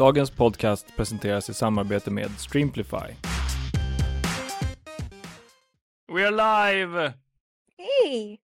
[0.00, 2.96] Dagens podcast presenteras i samarbete med Streamplify.
[6.12, 7.12] We are live!
[7.78, 8.40] Hej!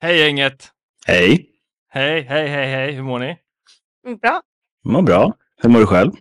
[0.00, 0.72] Hej gänget!
[1.06, 1.50] Hej!
[1.88, 3.36] Hej, hej, hej, hej, hur mår ni?
[4.20, 4.42] Bra.
[4.84, 5.36] Mår bra.
[5.62, 6.12] Hur mår du själv?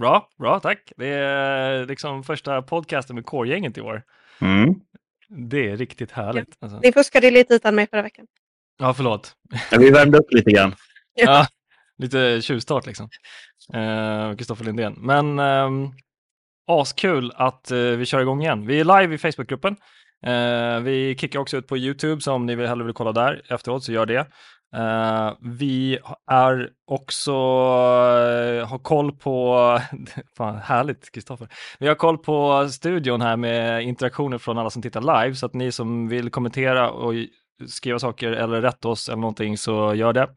[0.00, 0.92] Bra, bra, tack.
[0.96, 4.02] Det är liksom första podcasten med Core-gänget i år.
[4.40, 4.74] Mm.
[5.28, 6.56] Det är riktigt härligt.
[6.60, 6.80] Alltså.
[6.80, 8.26] Ni fuskade lite utan mig förra veckan.
[8.78, 9.36] Ja, förlåt.
[9.70, 10.74] Ja, vi värmde upp lite grann.
[11.14, 11.46] Ja,
[11.98, 13.08] lite tjuvstart liksom.
[13.74, 14.94] Eh, Kristoffer Lindén.
[14.98, 15.70] Men eh,
[16.66, 18.66] askul att eh, vi kör igång igen.
[18.66, 19.76] Vi är live i Facebookgruppen.
[20.26, 23.42] Eh, vi kickar också ut på YouTube, så om ni vill, hellre vill kolla där
[23.48, 24.26] efteråt så gör det.
[24.76, 25.98] Uh, vi
[26.30, 29.80] är också, uh, har koll på,
[30.36, 35.00] fan härligt Kristoffer, vi har koll på studion här med interaktioner från alla som tittar
[35.00, 37.12] live, så att ni som vill kommentera och
[37.66, 40.28] skriva saker eller rätta oss eller någonting så gör det.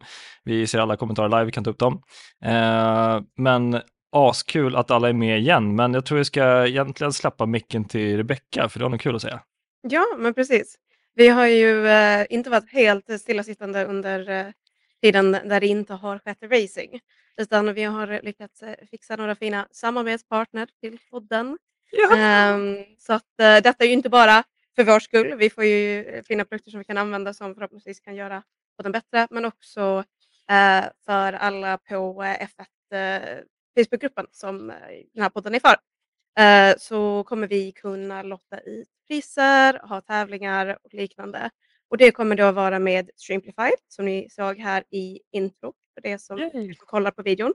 [0.43, 2.03] Vi ser alla kommentarer live, vi kan ta upp dem.
[2.45, 7.45] Uh, men askul att alla är med igen, men jag tror vi ska egentligen släppa
[7.45, 9.41] micken till Rebecka, för det har något kul att säga.
[9.81, 10.75] Ja, men precis.
[11.15, 14.45] Vi har ju eh, inte varit helt stillasittande under eh,
[15.01, 16.99] tiden där det inte har skett racing,
[17.37, 21.57] utan vi har lyckats eh, fixa några fina samarbetspartner till podden.
[21.91, 22.17] Ja.
[22.17, 24.43] Ehm, så att eh, detta är ju inte bara
[24.85, 25.35] för vår skull.
[25.35, 28.43] Vi får ju eh, fina produkter som vi kan använda som förhoppningsvis kan göra
[28.77, 30.03] podden bättre, men också
[30.49, 33.39] eh, för alla på eh, F1 eh,
[33.75, 34.75] Facebookgruppen som eh,
[35.13, 35.75] den här podden är för.
[36.43, 41.49] Eh, så kommer vi kunna lotta ut priser, ha tävlingar och liknande.
[41.89, 46.19] Och det kommer då vara med Streamplify som ni såg här i intro för det
[46.19, 46.75] som Yay.
[46.75, 47.53] kollar på videon.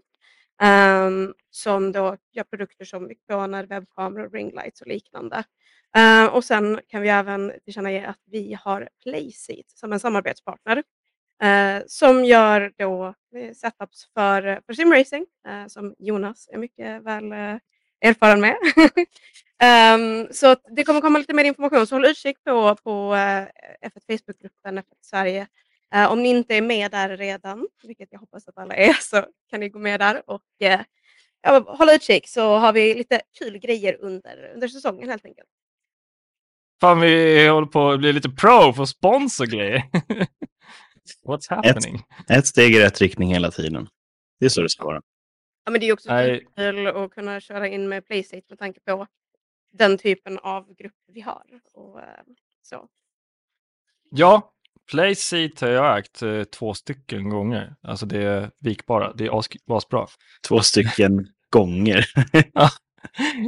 [0.62, 5.44] Ehm, som då gör produkter som mikrofoner, webbkameror, ringlights och liknande.
[5.96, 10.82] Eh, och sen kan vi även tillkännage att vi har Playseat som en samarbetspartner
[11.42, 17.02] eh, som gör då eh, setups för, eh, för simracing eh, som Jonas är mycket
[17.02, 17.58] väl eh,
[18.00, 18.56] erfaren med.
[19.94, 24.78] um, så det kommer komma lite mer information, så håll utkik på, på F1 Facebookgruppen
[24.78, 25.46] F1 Sverige.
[25.94, 29.26] Eh, om ni inte är med där redan, vilket jag hoppas att alla är, så
[29.50, 30.42] kan ni gå med där och
[31.42, 35.48] ja, hålla utkik så har vi lite kul grejer under, under säsongen helt enkelt.
[36.80, 39.82] Fan, vi håller på att bli lite pro för sponsorgrejer.
[41.26, 42.02] What's happening?
[42.28, 43.88] Ett steg i rätt riktning hela tiden.
[44.40, 45.02] Det är så det ska vara.
[45.64, 46.46] Ja, men det är också Nej.
[46.56, 49.06] kul att kunna köra in med Playstate med tanke på
[49.72, 51.44] den typen av grupper vi har.
[51.74, 52.06] Och, eh,
[52.62, 52.88] så.
[54.10, 54.52] Ja,
[54.90, 57.76] Playseat har jag ägt eh, två stycken gånger.
[57.82, 60.06] Alltså det är vikbara, det är as- asbra.
[60.48, 62.06] Två stycken gånger.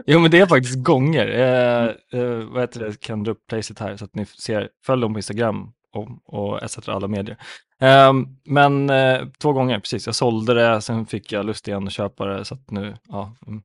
[0.06, 1.26] Jo, men det är faktiskt gånger.
[1.28, 5.02] Eh, eh, vad heter det, kan dra upp Playseat här så att ni ser, följ
[5.02, 6.88] dem på Instagram och, och etc.
[6.88, 7.36] alla medier.
[7.80, 10.06] Ehm, men eh, två gånger, precis.
[10.06, 13.36] Jag sålde det, sen fick jag lust igen att köpa det, så att nu, ja,
[13.46, 13.62] mm,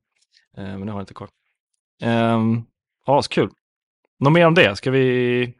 [0.56, 1.28] eh, men nu har jag inte kvar.
[2.02, 2.66] Um,
[3.06, 3.50] ja, så kul.
[4.18, 4.76] Något mer om det?
[4.76, 5.54] Ska vi,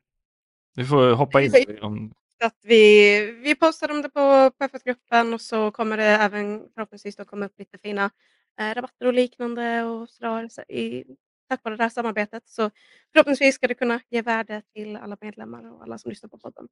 [0.77, 1.53] vi får hoppa in.
[1.83, 2.13] Om,
[2.45, 4.21] att vi, vi postar om det på,
[4.65, 8.11] F1-gruppen och så kommer det även förhoppningsvis då komma upp lite fina
[8.61, 11.05] eh, rabatter och liknande och sådär, så i,
[11.49, 12.43] tack vare det här samarbetet.
[12.47, 12.71] Så
[13.13, 16.69] förhoppningsvis ska det kunna ge värde till alla medlemmar och alla som lyssnar på podden.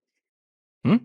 [0.84, 1.00] mm,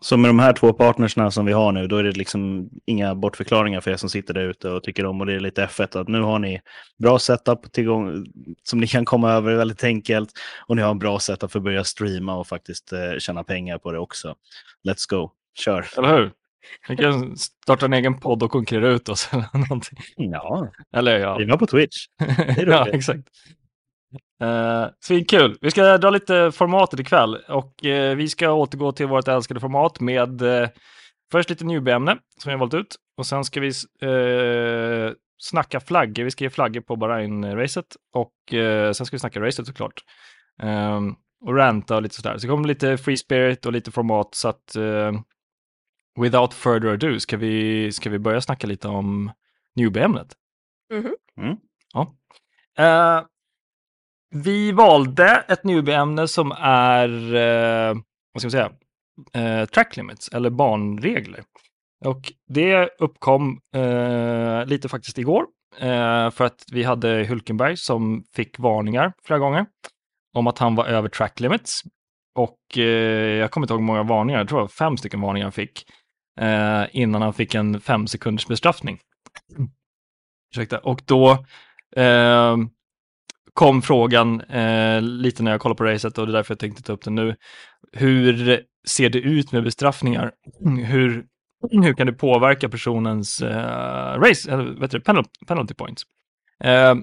[0.00, 3.14] Så med de här två partnersna som vi har nu, då är det liksom inga
[3.14, 6.00] bortförklaringar för er som sitter där ute och tycker om och det är lite F1.
[6.00, 6.60] Att nu har ni
[6.98, 8.26] bra setup tillgång,
[8.62, 10.32] som ni kan komma över väldigt enkelt
[10.66, 13.78] och ni har en bra setup för att börja streama och faktiskt eh, tjäna pengar
[13.78, 14.34] på det också.
[14.88, 15.86] Let's go, kör!
[15.98, 16.32] eller hur?
[16.88, 19.98] Vi kan starta en egen podd och konkurrera ut oss eller någonting.
[20.16, 21.96] Ja, Eller ja, vi var på Twitch.
[22.56, 23.28] ja exakt.
[24.42, 25.58] Uh, Svinkul.
[25.60, 30.00] Vi ska dra lite formatet ikväll och eh, vi ska återgå till vårt älskade format
[30.00, 30.68] med eh,
[31.32, 33.72] först lite newbie-ämne som jag har valt ut och sen ska vi
[34.06, 36.24] uh, snacka flaggor.
[36.24, 40.04] Vi ska ge flaggor på Bahrain-racet och eh, sen ska vi snacka racet såklart.
[40.62, 42.38] Um, och ranta och lite sådär.
[42.38, 44.76] Så det kommer lite free spirit och lite format så att
[46.18, 49.32] without further ado ska vi, ska vi börja snacka lite om
[49.76, 50.34] newbie-ämnet.
[50.92, 51.14] Mhm.
[51.40, 51.56] Mm.
[51.92, 52.14] Ja.
[52.78, 53.24] Eh,
[54.34, 57.94] vi valde ett newbie-ämne som är, eh,
[58.32, 58.72] vad ska man säga,
[59.32, 61.44] eh, track limits eller banregler.
[62.04, 63.60] Och det uppkom
[64.66, 65.46] lite faktiskt igår
[66.30, 69.66] för att vi hade Hulkenberg som fick varningar flera gånger
[70.32, 71.82] om att han var över track limits.
[72.34, 75.20] Och eh, jag kommer inte ihåg hur många varningar, jag tror det var fem stycken
[75.20, 75.86] varningar han fick
[76.40, 78.98] eh, innan han fick en fem sekunders bestraffning.
[80.52, 80.78] Ursäkta.
[80.78, 81.44] Och då
[81.96, 82.56] eh,
[83.54, 86.82] kom frågan eh, lite när jag kollade på racet och det är därför jag tänkte
[86.82, 87.36] ta upp den nu.
[87.92, 90.32] Hur ser det ut med bestraffningar?
[90.86, 91.24] Hur
[91.70, 96.02] hur kan det påverka personens eh, race, eller vet du, penalty, penalty points.
[96.64, 96.94] Eh,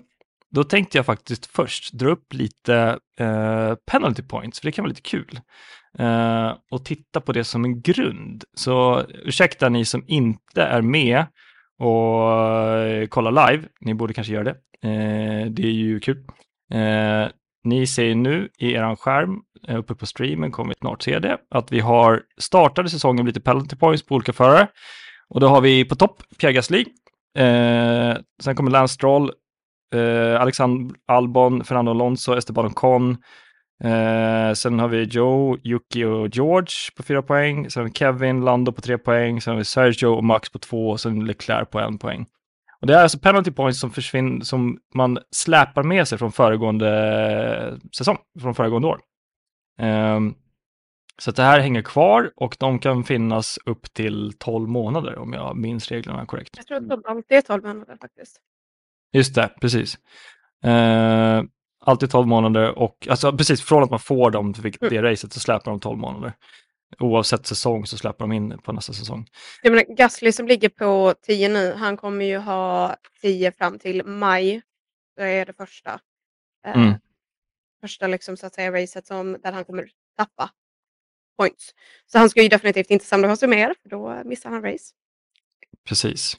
[0.52, 4.90] då tänkte jag faktiskt först dra upp lite eh, penalty points, för det kan vara
[4.90, 5.40] lite kul.
[6.00, 8.44] Eh, och titta på det som en grund.
[8.54, 11.26] Så ursäkta ni som inte är med
[11.80, 14.56] och eh, kollar live, ni borde kanske göra det.
[14.90, 16.18] Eh, det är ju kul.
[16.74, 17.28] Eh,
[17.64, 21.38] ni ser nu i er skärm eh, uppe på streamen, kommer vi snart se det,
[21.50, 24.68] att vi har startade säsongen med lite penalty points på olika förare.
[25.30, 26.86] Och då har vi på topp Pierre Gasly.
[27.38, 29.32] Eh, sen kommer Lance Stroll,
[29.96, 33.18] eh, Alexander Albon, Fernando Alonso, Esteban Ocon.
[33.84, 37.70] Eh, sen har vi Joe, Yuki och George på fyra poäng.
[37.70, 39.42] Sen har vi Kevin, Lando på tre poäng.
[39.42, 42.26] Sen har vi Sergio och Max på två och sen Leclerc på en poäng.
[42.82, 47.80] Och det är alltså penalty points som försvinner, som man släpar med sig från föregående
[47.98, 49.00] säsong, från föregående år.
[49.82, 50.36] Um,
[51.22, 55.58] så det här hänger kvar och de kan finnas upp till 12 månader om jag
[55.58, 56.54] minns reglerna korrekt.
[56.58, 58.42] Jag tror att de alltid är 12 månader faktiskt.
[59.14, 59.98] Just det, precis.
[60.66, 61.44] Uh,
[61.88, 65.04] alltid 12 månader och alltså precis från att man får dem till det mm.
[65.04, 66.34] racet så släpar de 12 månader.
[67.00, 69.28] Oavsett säsong så släpper de in på nästa säsong.
[69.62, 74.06] Jag menar, Gasly som ligger på 10 nu, han kommer ju ha 10 fram till
[74.06, 74.62] maj.
[75.16, 76.00] Det är det första.
[76.66, 76.94] Eh, mm.
[77.82, 79.88] Första liksom, så att säga, racet som, där han kommer
[80.18, 80.50] tappa
[81.38, 81.74] points.
[82.06, 84.94] Så han ska ju definitivt inte samla på sig mer, för då missar han race.
[85.88, 86.38] Precis.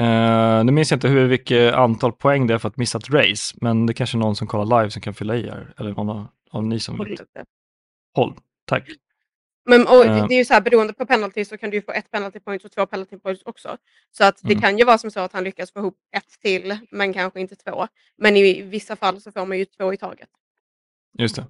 [0.00, 3.10] Uh, nu minns jag inte hur vilket antal poäng det är för att missa ett
[3.10, 5.74] race, men det är kanske är någon som kollar live som kan fylla i här,
[5.78, 7.20] eller någon av, av ni som vet.
[8.14, 8.34] Håll,
[8.64, 8.88] tack.
[9.64, 10.26] Men och uh.
[10.28, 12.64] det är ju så här, beroende på penalty så kan du få ett penalty point
[12.64, 13.76] och två penalty points också.
[14.10, 14.60] Så att det mm.
[14.60, 17.56] kan ju vara som så att han lyckas få ihop ett till, men kanske inte
[17.56, 17.86] två.
[18.18, 20.28] Men i vissa fall så får man ju två i taget.
[21.18, 21.46] Just det.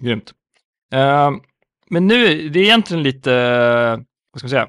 [0.00, 0.34] Grymt.
[0.94, 1.30] Uh,
[1.90, 3.30] men nu, det är egentligen lite,
[4.30, 4.68] vad ska man säga,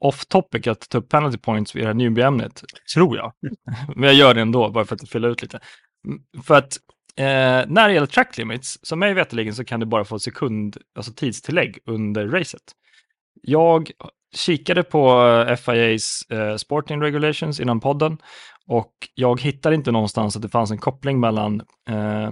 [0.00, 2.64] off topic att ta upp penalty points i det här newbie-ämnet,
[2.94, 3.32] tror jag.
[3.96, 5.60] Men jag gör det ändå, bara för att fylla ut lite.
[6.06, 6.78] Mm, för att
[7.16, 10.76] Eh, när det gäller track limits, som mig veterligen så kan du bara få sekund,
[10.94, 12.62] alltså tidstillägg under racet.
[13.42, 13.90] Jag
[14.36, 15.20] kikade på
[15.64, 18.18] FIAs eh, Sporting Regulations innan podden
[18.66, 22.30] och jag hittade inte någonstans att det fanns en koppling mellan eh,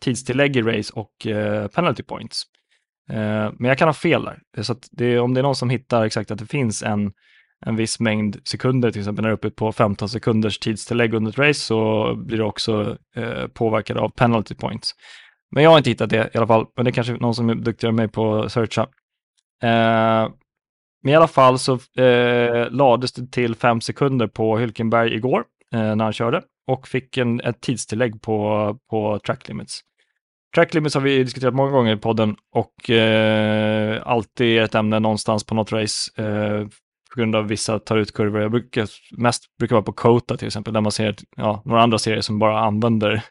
[0.00, 2.42] tidstillägg i race och eh, penalty points.
[3.10, 4.62] Eh, men jag kan ha fel där.
[4.62, 7.12] Så det, om det är någon som hittar exakt att det finns en
[7.60, 11.30] en viss mängd sekunder, till exempel när du är uppe på 15 sekunders tidstillägg under
[11.30, 14.94] ett race så blir du också eh, påverkad av penalty points.
[15.50, 17.50] Men jag har inte hittat det i alla fall, men det är kanske någon som
[17.50, 18.82] är duktigare än mig på att searcha.
[19.62, 20.30] Eh,
[21.02, 25.96] men i alla fall så eh, lades det till 5 sekunder på Hylkenberg igår eh,
[25.96, 29.80] när han körde och fick en, ett tidstillägg på, på track limits.
[30.54, 35.44] Track limits har vi diskuterat många gånger i podden och eh, alltid ett ämne någonstans
[35.44, 36.22] på något race.
[36.22, 36.66] Eh,
[37.16, 38.40] på grund av vissa tar ut kurvor.
[38.40, 41.98] Jag brukar mest brukar vara på Kota till exempel, där man ser ja, några andra
[41.98, 43.22] serier som bara använder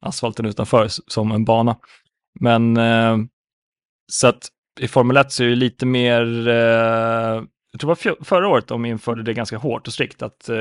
[0.00, 1.76] asfalten utanför som en bana.
[2.40, 3.16] Men eh,
[4.12, 4.48] så att
[4.80, 8.66] i Formel 1 så är det lite mer, eh, jag tror det var förra året
[8.66, 10.56] de införde det ganska hårt och strikt, att eh,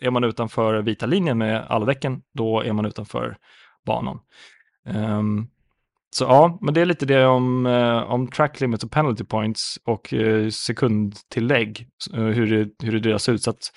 [0.00, 3.36] är man utanför vita linjen med alla däcken, då är man utanför
[3.86, 4.20] banan.
[4.94, 5.48] Um,
[6.10, 9.78] så ja, men det är lite det om, eh, om track limits och penalty points
[9.84, 13.42] och eh, sekundtillägg, eh, hur, det, hur det delas ut.
[13.42, 13.72] Så att,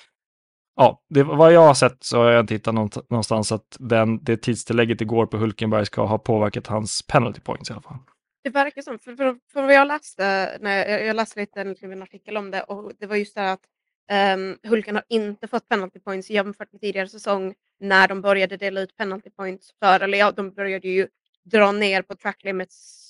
[0.76, 4.36] ja, det, vad jag har sett så har jag inte hittat någonstans att den, det
[4.36, 7.98] tidstillägget igår på Hulkenberg ska ha påverkat hans penalty points i alla fall.
[8.44, 11.74] Det verkar som, för, för, för vad jag läste, när jag, jag läste lite en
[11.74, 15.48] typ artikel om det och det var just det här att um, Hulken har inte
[15.48, 20.00] fått penalty points jämfört med tidigare säsong när de började dela ut penalty points för,
[20.00, 21.08] eller ja, de började ju
[21.44, 23.08] dra ner på track limits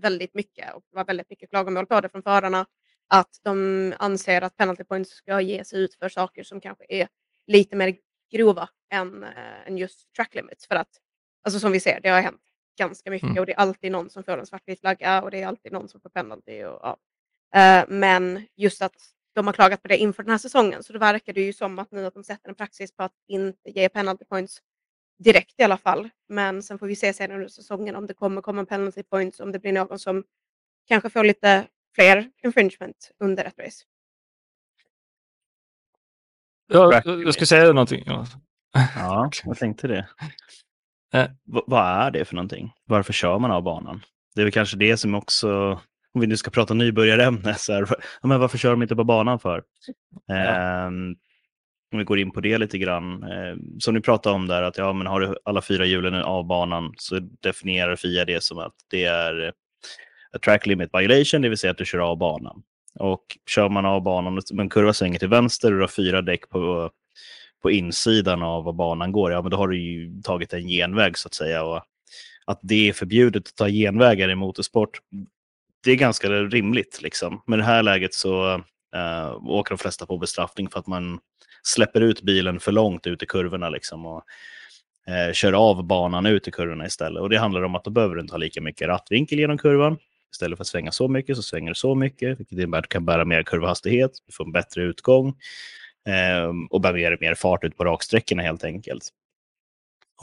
[0.00, 2.66] väldigt mycket och det var väldigt mycket klagomål på det från förarna
[3.08, 7.08] att de anser att penalty points ska ges ut för saker som kanske är
[7.46, 7.96] lite mer
[8.32, 10.66] grova än, äh, än just track limits.
[10.66, 10.88] För att,
[11.44, 12.42] alltså som vi ser, det har hänt
[12.78, 13.38] ganska mycket mm.
[13.38, 15.88] och det är alltid någon som får en svartvit flagga och det är alltid någon
[15.88, 16.64] som får penalty.
[16.64, 16.98] Och, ja.
[17.60, 18.96] äh, men just att
[19.34, 21.78] de har klagat på det inför den här säsongen så det verkar det ju som
[21.78, 24.62] att nu att de sätter en praxis på att inte ge penalty points
[25.18, 26.08] direkt i alla fall.
[26.28, 29.52] Men sen får vi se senare under säsongen om det kommer komma penalty points, om
[29.52, 30.24] det blir någon som
[30.88, 33.84] kanske får lite fler infringement under ett race.
[36.66, 38.04] Ja, jag ska säga någonting.
[38.96, 40.08] Ja, jag tänkte det.
[41.12, 41.30] Eh.
[41.44, 42.72] vad är det för någonting?
[42.84, 44.04] Varför kör man av banan?
[44.34, 45.80] Det är väl kanske det som också,
[46.14, 47.88] om vi nu ska prata nybörjarämne, så här,
[48.22, 49.62] men varför kör de inte på banan för?
[50.26, 50.86] Ja.
[50.86, 51.16] Um,
[51.92, 53.22] om vi går in på det lite grann.
[53.22, 56.46] Eh, som ni pratade om där, att ja, men har du alla fyra hjulen av
[56.46, 59.52] banan så definierar FIA det som att det är
[60.32, 62.62] a track limit violation, det vill säga att du kör av banan.
[62.94, 66.22] Och kör man av banan, och en kurva svänger till vänster och du har fyra
[66.22, 66.90] däck på,
[67.62, 71.18] på insidan av var banan går, ja men då har du ju tagit en genväg
[71.18, 71.64] så att säga.
[71.64, 71.82] Och
[72.44, 74.98] att det är förbjudet att ta genvägar i motorsport,
[75.84, 77.02] det är ganska rimligt.
[77.02, 77.42] Liksom.
[77.46, 78.54] Men i det här läget så
[78.96, 81.18] uh, åker de flesta på bestraffning för att man
[81.62, 84.24] släpper ut bilen för långt ut i kurvorna liksom, och
[85.08, 87.20] uh, kör av banan ut i kurvorna istället.
[87.20, 89.98] Och det handlar om att då behöver du inte ha lika mycket rattvinkel genom kurvan.
[90.32, 92.88] Istället för att svänga så mycket så svänger du så mycket, vilket innebär att du
[92.88, 95.28] kan bära mer kurvhastighet, du får en bättre utgång
[96.08, 99.08] eh, och bär mer, mer fart ut på raksträckorna helt enkelt.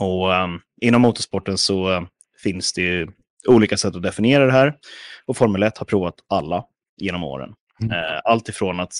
[0.00, 2.02] Och um, inom motorsporten så eh,
[2.42, 3.08] finns det ju
[3.46, 4.74] olika sätt att definiera det här.
[5.26, 6.64] Och Formel 1 har provat alla
[6.96, 7.54] genom åren.
[7.82, 7.98] Mm.
[7.98, 8.92] Eh, allt ifrån att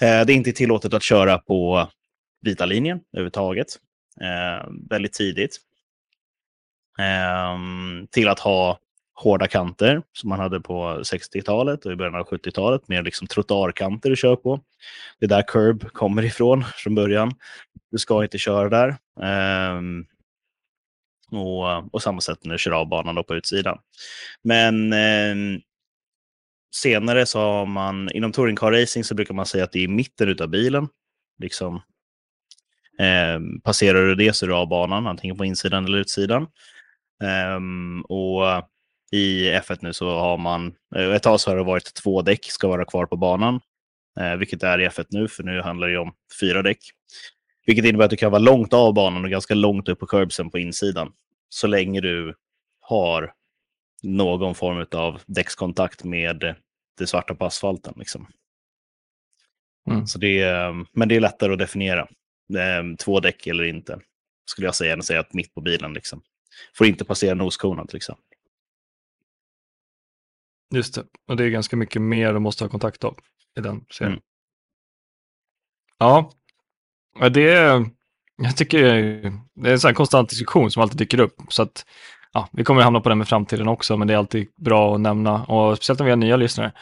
[0.00, 1.88] eh, det inte är tillåtet att köra på
[2.42, 3.68] vita linjen överhuvudtaget,
[4.20, 5.58] eh, väldigt tidigt,
[6.98, 8.78] ehm, till att ha
[9.14, 12.88] hårda kanter som man hade på 60-talet och i början av 70-talet.
[12.88, 14.60] Mer liksom trottoarkanter du kör på.
[15.20, 17.32] Det är där curb kommer ifrån från början.
[17.90, 18.96] Du ska inte köra där.
[19.76, 20.06] Um,
[21.30, 23.78] och, och samma sätt när du kör av banan på utsidan.
[24.42, 25.60] Men eh,
[26.74, 29.84] senare så har man, inom touring car racing så brukar man säga att det är
[29.84, 30.88] i mitten av bilen.
[31.42, 31.74] Liksom,
[32.98, 36.42] eh, passerar du det så är du av banan, antingen på insidan eller utsidan.
[37.22, 37.60] Eh,
[38.08, 38.68] och
[39.12, 42.44] i F1 nu så har man, eh, ett tag så har det varit två däck
[42.44, 43.60] ska vara kvar på banan,
[44.20, 46.78] eh, vilket är i F1 nu, för nu handlar det om fyra däck.
[47.66, 50.50] Vilket innebär att du kan vara långt av banan och ganska långt upp på curbsen
[50.50, 51.12] på insidan.
[51.48, 52.34] Så länge du
[52.80, 53.34] har
[54.02, 56.56] någon form av däckskontakt med
[56.98, 57.94] det svarta på asfalten.
[57.96, 58.26] Liksom.
[59.90, 60.06] Mm.
[60.06, 62.08] Så det är, men det är lättare att definiera.
[62.98, 64.00] Två däck eller inte,
[64.44, 65.92] skulle jag säga, än att säga att mitt på bilen.
[65.92, 66.22] Liksom.
[66.74, 68.24] Får inte passera noskonan till exempel.
[70.74, 73.18] Just det, och det är ganska mycket mer du måste ha kontakt av
[73.58, 74.12] i den serien.
[74.12, 74.22] Mm.
[75.98, 76.32] Ja,
[77.30, 77.86] det är,
[78.42, 78.82] jag tycker
[79.54, 81.36] det är en sån konstant diskussion som alltid dyker upp.
[81.48, 81.84] Så att,
[82.32, 84.94] ja, vi kommer att hamna på den med framtiden också, men det är alltid bra
[84.94, 86.72] att nämna, och speciellt om vi har nya lyssnare.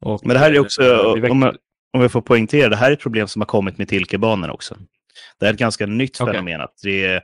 [0.00, 1.56] Och, men det här är också, eh, om, jag,
[1.92, 4.76] om jag får poängtera, det här är ett problem som har kommit med Tilke-banor också.
[5.40, 6.32] Det är ett ganska nytt okay.
[6.34, 6.60] fenomen.
[6.60, 7.22] Att det är,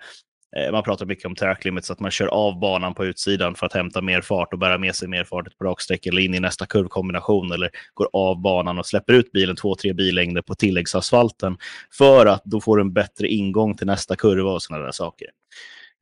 [0.73, 3.73] man pratar mycket om track limits, att man kör av banan på utsidan för att
[3.73, 6.67] hämta mer fart och bära med sig mer fart på raksträck eller in i nästa
[6.67, 11.57] kurvkombination eller går av banan och släpper ut bilen två, tre billängder på tilläggsasfalten
[11.99, 15.29] för att då får du en bättre ingång till nästa kurva och sådana där saker.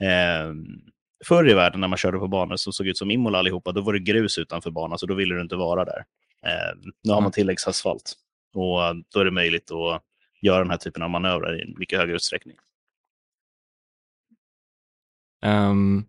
[0.03, 0.55] Eh,
[1.25, 3.81] förr i världen när man körde på banor som såg ut som Imola allihopa, då
[3.81, 6.05] var det grus utanför banan så då ville du inte vara där.
[6.47, 8.15] Eh, nu har man tilläggsasfalt
[8.55, 8.81] och
[9.15, 10.03] då är det möjligt att
[10.43, 12.57] göra den här typen av manövrar i mycket högre utsträckning.
[15.47, 16.05] Um,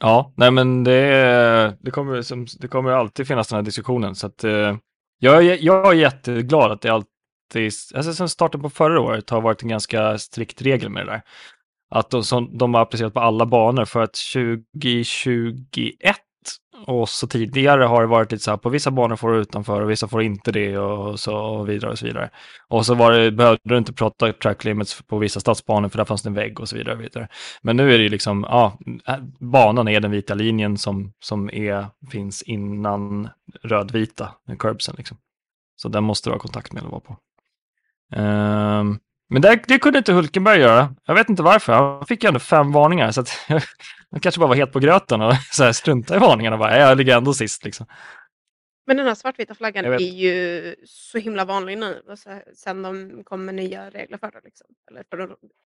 [0.00, 4.14] ja, nej men det, det, kommer, som, det kommer alltid finnas den här diskussionen.
[4.14, 4.76] Så att, uh,
[5.18, 9.40] jag, är, jag är jätteglad att det alltid, alltså sen starten på förra året har
[9.40, 11.22] varit en ganska strikt regel med det där.
[11.90, 16.16] Att de, som, de har applicerat på alla banor för att 2021
[16.86, 19.82] och så tidigare har det varit lite så här, på vissa banor får du utanför
[19.82, 22.30] och vissa får inte det och så vidare och så vidare.
[22.68, 26.04] Och så var det, behövde du inte prata track limits på vissa stadsbanor för där
[26.04, 26.94] fanns det en vägg och så vidare.
[26.94, 27.28] Och vidare.
[27.62, 28.78] Men nu är det ju liksom, ja,
[29.08, 33.28] äh, banan är den vita linjen som, som är, finns innan
[33.62, 35.16] rödvita curbsen liksom.
[35.76, 37.16] Så den måste du ha kontakt med eller vara på.
[38.16, 40.94] Um, men det, det, kunde inte Hulkenberg göra.
[41.06, 41.72] Jag vet inte varför.
[41.72, 43.10] Han fick ju ändå fem varningar.
[43.10, 43.28] Så att
[44.10, 46.56] han kanske bara var het på gröten och så här strunta i varningarna.
[46.56, 47.64] Bara, jag ligger ändå sist.
[47.64, 47.86] Liksom.
[48.86, 52.02] Men den här svartvita flaggan är ju så himla vanlig nu.
[52.10, 54.40] Alltså, sen de kom med nya regler för det.
[54.44, 54.66] Liksom.
[54.90, 55.36] Eller för de,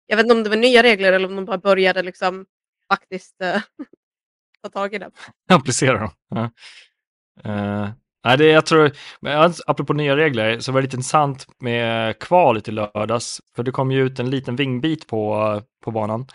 [0.06, 2.46] jag vet inte om det var nya regler eller om de bara började liksom,
[2.92, 3.62] faktiskt uh,
[4.62, 5.10] ta tag i det.
[5.48, 6.10] Applicera dem.
[6.28, 6.50] Ja.
[7.46, 7.90] Uh,
[8.24, 8.90] Nej, det, jag tror,
[9.26, 13.70] alltså, apropå nya regler, så var det lite intressant med kvalet i lördags, för det
[13.70, 16.26] kom ju ut en liten vingbit på, på banan.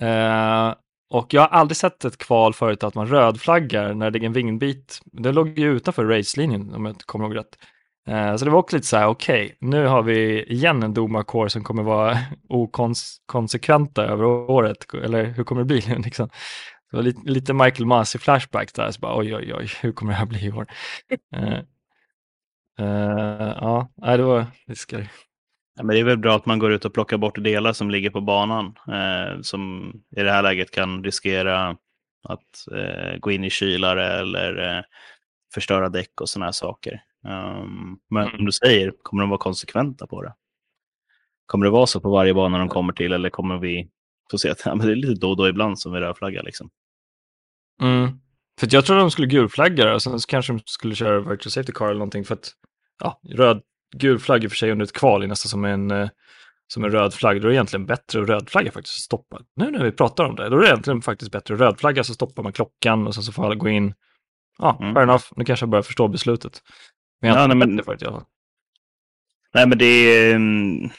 [0.00, 0.74] Eh,
[1.10, 4.32] och jag har aldrig sett ett kval förut att man rödflaggar när det är en
[4.32, 5.00] vingbit.
[5.04, 7.58] Det låg ju utanför racelinjen om jag inte kommer ihåg rätt.
[8.08, 10.94] Eh, så det var också lite så här, okej, okay, nu har vi igen en
[10.94, 12.18] domarkår som kommer vara
[12.48, 15.80] okonsekventa över året, eller hur kommer det bli?
[16.04, 16.28] Liksom.
[16.92, 20.12] Det var lite, lite Michael Masi flashback där, så bara oj, oj, oj, hur kommer
[20.12, 20.66] det här bli i år?
[21.36, 21.58] uh,
[22.80, 25.08] uh, ja, det var lite
[25.74, 27.90] Ja, men det är väl bra att man går ut och plockar bort delar som
[27.90, 31.76] ligger på banan, eh, som i det här läget kan riskera
[32.22, 34.82] att eh, gå in i kylare eller eh,
[35.54, 37.02] förstöra däck och sådana här saker.
[37.24, 38.36] Um, men mm.
[38.36, 40.34] som du säger, kommer de vara konsekventa på det?
[41.46, 43.90] Kommer det vara så på varje bana de kommer till eller kommer vi
[44.30, 46.42] få se att ja, men det är lite då och då ibland som vi rödflaggar?
[46.42, 46.70] Liksom?
[47.82, 48.10] Mm.
[48.60, 51.50] För att jag trodde de skulle gulflagga och sen så kanske de skulle köra virtual
[51.50, 52.52] safety car eller någonting för att
[53.02, 53.62] ja, röd,
[53.96, 56.08] gul flagg i och för sig under ett kval är nästan som en, eh,
[56.72, 57.40] som en röd flagg.
[57.40, 59.38] Då är det egentligen bättre att rödflagga faktiskt och stoppa.
[59.56, 62.14] Nu när vi pratar om det, då är det egentligen faktiskt bättre att rödflagga så
[62.14, 63.94] stoppar man klockan och sen så får alla gå in.
[64.58, 64.94] Ja, Mm.
[64.94, 65.24] fair enough.
[65.36, 66.62] Nu kanske jag börjar förstå beslutet.
[67.20, 68.26] Men Ja, nej, men- det förut i alla fall.
[69.54, 70.90] Nej, men det är mm,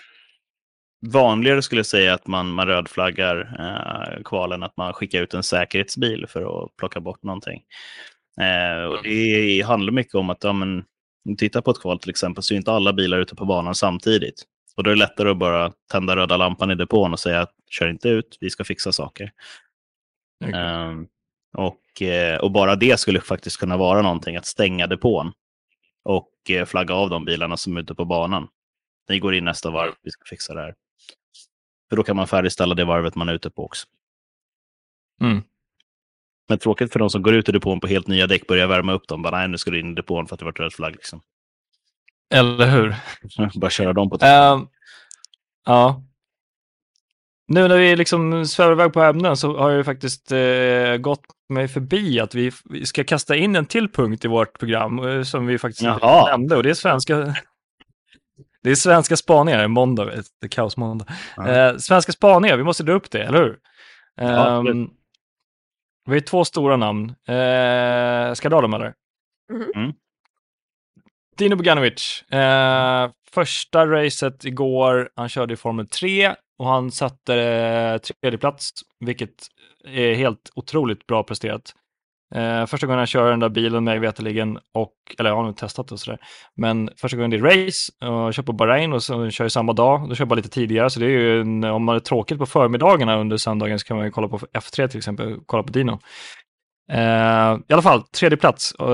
[1.12, 5.44] vanligare skulle jag säga att man, man rödflaggar eh, kvalen, att man skickar ut en
[5.44, 7.64] säkerhetsbil för att plocka bort någonting.
[8.42, 10.84] Eh, och det handlar mycket om att, ja, men,
[11.30, 13.76] om tittar på ett kval till exempel, så är inte alla bilar ute på banan
[13.76, 14.44] samtidigt.
[14.76, 17.54] Och då är det lättare att bara tända röda lampan i depån och säga att
[17.70, 19.32] kör inte ut, vi ska fixa saker.
[20.46, 20.60] Okej.
[20.60, 21.08] Ehm,
[21.58, 25.32] och, eh, och bara det skulle faktiskt kunna vara någonting, att stänga depån
[26.04, 28.48] och eh, flagga av de bilarna som är ute på banan.
[29.10, 30.76] Ni går in nästa varv, vi ska fixa det här.
[31.94, 33.88] För då kan man färdigställa det varvet man är ute på också.
[35.22, 35.44] Mm.
[36.50, 38.94] Men tråkigt för de som går ut i depån på helt nya däck, börjar värma
[38.94, 39.22] upp dem.
[39.22, 40.92] Bara, nej, nu ska du in i depån för att det varit röd flagg.
[40.96, 41.22] Liksom.
[42.34, 42.96] Eller hur?
[43.60, 44.68] Bara köra dem på Ehm,
[45.66, 46.04] ja.
[47.48, 51.26] Nu när vi liksom svävar iväg på ämnen så har jag ju faktiskt eh, gått
[51.50, 52.52] mig förbi att vi,
[52.86, 56.32] ska kasta in en till punkt i vårt program eh, som vi faktiskt inte Jaha.
[56.32, 57.36] nämnde och det är svenska
[58.64, 61.06] det är svenska spaningar, måndag, ett kaosmåndag.
[61.38, 61.48] Ja.
[61.48, 63.58] Eh, svenska spaningar, vi måste dra upp det, eller hur?
[64.16, 64.90] Ja, Ehm,
[66.06, 67.10] vi har två stora namn.
[67.10, 68.94] Eh, ska jag dra dem eller?
[69.54, 69.72] Mhm.
[69.76, 69.94] Mm.
[71.38, 72.24] Dino Boganovic.
[72.32, 78.72] Eh, första racet igår, han körde i Formel 3 och han satte eh, tredje plats,
[79.00, 79.48] vilket
[79.88, 81.74] är helt otroligt bra presterat.
[82.36, 85.58] Eh, första gången han kör den där bilen mig veterligen och, eller jag har nog
[85.58, 86.20] testat det och sådär,
[86.56, 89.74] men första gången det är race och kör på Bahrain och så kör jag samma
[89.74, 92.00] dag, då kör jag bara lite tidigare, så det är ju en, om man är
[92.00, 95.64] tråkigt på förmiddagarna under söndagen så kan man ju kolla på F3 till exempel, kolla
[95.64, 96.00] på Dino.
[96.92, 98.86] Eh, I alla fall, tredje plats eh,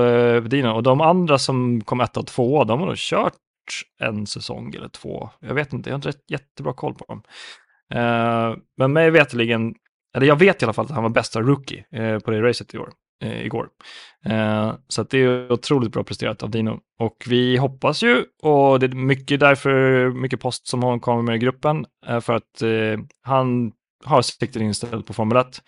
[0.42, 0.68] för Dino.
[0.68, 3.34] Och de andra som kom etta och tvåa, de har nog kört
[4.00, 5.30] en säsong eller två.
[5.40, 7.22] Jag vet inte, jag har inte rätt, jättebra koll på dem.
[7.94, 9.74] Eh, men mig veterligen,
[10.16, 12.74] eller jag vet i alla fall att han var bästa rookie eh, på det racet
[12.74, 13.68] i år, eh, igår.
[14.24, 16.80] Eh, så att det är otroligt bra presterat av Dino.
[16.98, 21.36] Och vi hoppas ju, och det är mycket därför, mycket post som han kommer med
[21.36, 23.72] i gruppen, eh, för att eh, han
[24.04, 25.62] har siktet inställt på Formel 1.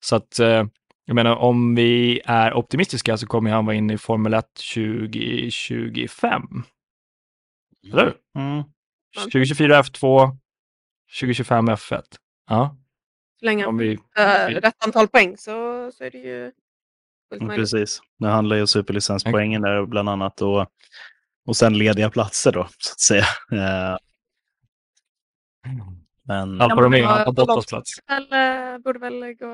[0.00, 0.64] Så att eh,
[1.04, 6.42] jag menar, om vi är optimistiska så kommer han vara inne i Formel 1 2025.
[7.92, 8.14] Eller hur?
[8.42, 8.62] Mm.
[9.24, 10.30] 2024 F2,
[11.20, 12.02] 2025 F1.
[12.48, 12.76] Ja,
[13.40, 13.98] Så länge om vi...
[14.18, 16.52] äh, rätt antal poäng så, så är det ju.
[17.38, 18.00] Precis.
[18.18, 20.42] Det handlar ju om superlicenspoängen där bland annat.
[20.42, 20.66] Och,
[21.46, 23.24] och sen lediga platser då, så att säga.
[25.66, 25.76] Eh,
[26.22, 27.90] Men Alfa men Romeo, han tar var Bottas plats.
[28.08, 29.46] Väl, eh, borde väl gå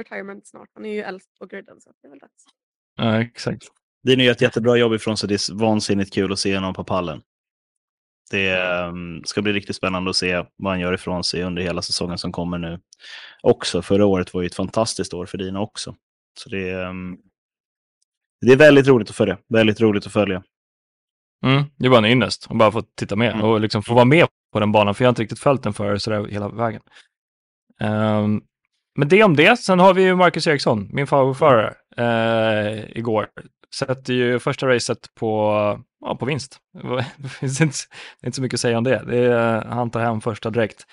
[0.00, 0.68] retirement snart.
[0.74, 2.44] Han är ju äldst på griden så det är väl dags.
[2.96, 3.64] Ja, exakt.
[4.02, 5.28] Dino gör ett jättebra jobb ifrån sig.
[5.28, 7.22] Det är vansinnigt kul att se honom på pallen.
[8.30, 11.82] Det ehm, ska bli riktigt spännande att se vad han gör ifrån sig under hela
[11.82, 12.80] säsongen som kommer nu.
[13.42, 15.94] Också förra året var ju ett fantastiskt år för Dino också.
[16.38, 17.16] Så det, är, ehm,
[18.46, 19.38] det är väldigt roligt att följa.
[19.48, 20.42] Väldigt roligt att följa.
[21.46, 23.44] Mm, det bara en ynnest att bara få titta med Mm.
[23.44, 25.72] och liksom få vara med på den banan, för jag har inte riktigt följt den
[25.72, 26.80] för sådär hela vägen.
[27.80, 28.42] Ehm,
[28.98, 29.56] men det om det.
[29.58, 33.28] Sen har vi ju Marcus Eriksson, min favoritförare, eh, igår.
[33.74, 35.52] Sätter ju första racet på,
[36.00, 36.58] ja, på vinst.
[37.16, 37.76] Det finns inte,
[38.26, 39.04] inte så mycket att säga om det.
[39.06, 40.84] det är, han tar hem första direkt.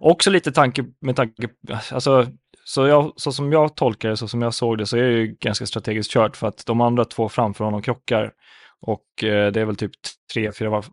[0.00, 1.48] Också lite tanke med tanke,
[1.92, 2.26] alltså,
[2.64, 5.18] så, jag, så som jag tolkar det, så som jag såg det, så är det
[5.18, 8.32] ju ganska strategiskt kört för att de andra två framför honom krockar.
[8.80, 9.92] Och eh, det är väl typ
[10.34, 10.84] tre, fyra varv,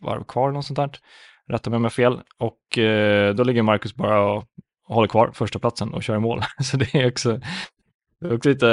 [0.00, 0.90] varv kvar, eller något sånt där.
[1.48, 2.20] Rätta mig om jag har fel.
[2.38, 4.44] Och eh, då ligger Marcus bara och,
[4.88, 6.42] och håller kvar första platsen och kör i mål.
[6.62, 7.40] Så det är också,
[8.20, 8.66] det är också lite,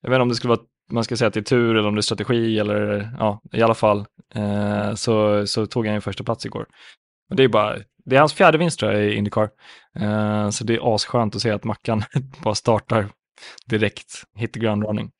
[0.00, 1.88] jag vet inte om det skulle vara, man ska säga att det är tur eller
[1.88, 6.00] om det är strategi eller ja, i alla fall eh, så, så tog han ju
[6.00, 6.66] första plats igår.
[7.28, 9.50] Men det är bara, det är hans fjärde vinst tror jag i Indycar.
[10.00, 12.02] Uh, så det är asskönt att se att Mackan
[12.42, 13.08] bara startar
[13.66, 15.12] direkt, hit the ground running.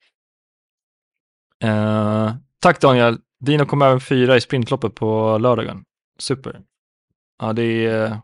[1.63, 3.19] Uh, tack Daniel.
[3.39, 5.85] Dino kom även fyra i sprintloppet på lördagen.
[6.19, 6.61] Super.
[7.39, 8.19] Ja, det är,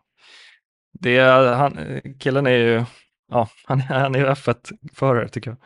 [0.92, 2.84] det är han, killen är ju,
[3.28, 5.58] ja, han, han är ju F1-förare tycker jag.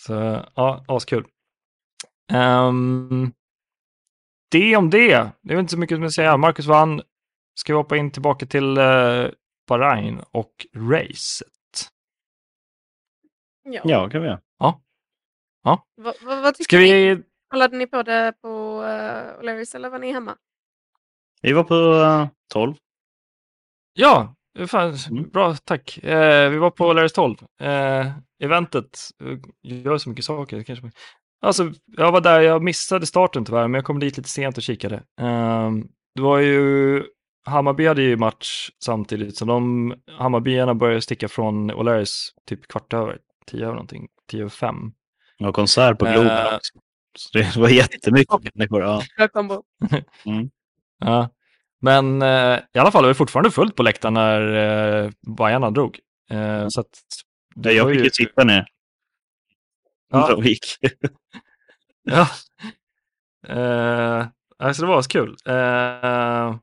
[0.00, 1.24] Så ja, askul.
[2.32, 3.32] Um,
[4.58, 5.30] det om det.
[5.42, 6.36] Det är inte så mycket att säga.
[6.36, 7.02] Marcus vann.
[7.54, 9.28] Ska vi hoppa in tillbaka till uh,
[9.68, 11.48] Bahrain och racet.
[13.64, 13.80] Ja.
[13.84, 14.40] Ja, kan vi göra.
[15.96, 17.14] Vad, vad, vad tycker Ska ni?
[17.14, 18.48] vi Kollade ni på det på
[18.82, 20.36] uh, O'Learys eller var ni hemma?
[21.42, 22.74] Vi var på eh, 12.
[23.92, 24.34] Ja,
[24.68, 25.28] fan, Mm.
[25.30, 25.98] bra, tack.
[25.98, 27.36] Eh, vi var på Laris 12.
[27.60, 28.12] Eh,
[28.42, 30.62] eventet eh, gör så mycket saker.
[30.62, 30.90] Kanske.
[31.44, 34.62] Alltså, jag var där, jag missade starten tyvärr, men jag kom dit lite sent och
[34.62, 34.96] kikade.
[35.20, 35.70] Eh,
[36.14, 37.02] det var ju,
[37.46, 43.18] Hammarby hade ju match samtidigt, så de Hammarbyarna började sticka från O'Larrys typ kvart över,
[43.46, 44.92] tio över någonting, tio över fem.
[45.40, 46.54] Och konsert på Globen Eh.
[46.56, 46.72] också.
[47.18, 48.82] Så det var jättemycket människor.
[48.82, 49.02] Ja.
[49.32, 49.62] Kombo.
[51.04, 51.28] Ja.
[51.80, 55.98] Men eh, i alla fall var det fortfarande fullt på läktaren när eh, Bajarna drog.
[56.30, 56.86] Eh, så att,
[57.54, 58.66] det Jag var fick ju sitta ner.
[60.14, 60.28] Ja.
[60.36, 60.42] Ja.
[60.44, 60.64] gick.
[62.02, 62.28] Ja.
[63.48, 64.26] Eh,
[64.58, 65.36] alltså det var så kul.
[65.46, 66.56] Eh,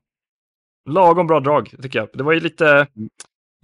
[0.89, 2.09] lagom bra drag tycker jag.
[2.13, 2.87] Det var ju lite,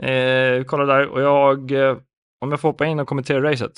[0.04, 1.98] eh, kolla där och jag, eh,
[2.40, 3.78] om jag får hoppa in och kommentera racet.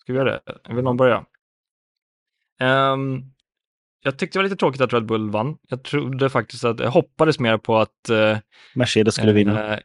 [0.00, 0.74] Ska vi göra det?
[0.74, 1.24] Vill någon börja?
[2.60, 3.22] Ehm,
[4.02, 5.56] jag tyckte det var lite tråkigt att Red Bull vann.
[5.68, 8.38] Jag trodde faktiskt att, jag hoppades mer på att eh,
[8.74, 9.74] Mercedes skulle vinna.
[9.74, 9.80] Eh,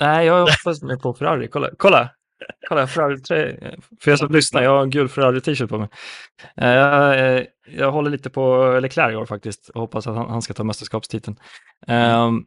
[0.00, 1.48] nej, jag hoppas mer på Ferrari.
[1.48, 2.15] Kolla, kolla!
[2.68, 3.70] Kolla, Ferrari tröja.
[4.00, 5.88] För er som lyssnar, jag har en gul Ferrari-t-shirt på mig.
[6.56, 10.30] Eh, jag, eh, jag håller lite på Leclerc i år faktiskt och hoppas att han,
[10.30, 11.36] han ska ta mästerskapstiteln.
[11.86, 12.46] Um,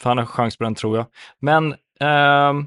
[0.00, 1.06] för han har chans på den tror jag.
[1.40, 1.64] Men,
[2.00, 2.66] um,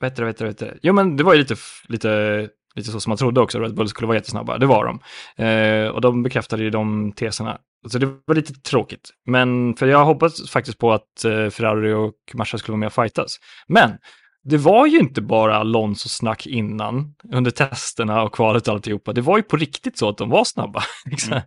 [0.00, 0.78] vet du, vet du, vet du.
[0.82, 1.56] Jo, men det var ju lite,
[1.88, 3.58] lite, lite så som man trodde också.
[3.58, 4.58] Red Bull skulle vara jättesnabba.
[4.58, 5.00] Det var de.
[5.44, 7.58] Eh, och de bekräftade ju de teserna.
[7.88, 9.10] Så det var lite tråkigt.
[9.26, 12.92] Men för jag hoppas faktiskt på att eh, Ferrari och Merca skulle vara med och
[12.92, 13.36] fightas.
[13.68, 13.98] Men
[14.42, 19.12] det var ju inte bara Alonso-snack innan, under testerna och kvalet och alltihopa.
[19.12, 20.82] Det var ju på riktigt så att de var snabba.
[21.04, 21.40] liksom.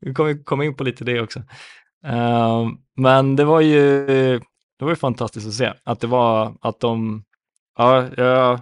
[0.00, 1.38] Vi kommer komma in på lite det också.
[2.06, 4.06] Eh, men det var ju
[4.78, 7.24] det var ju fantastiskt att se att det var att de,
[7.76, 8.60] ja, jag,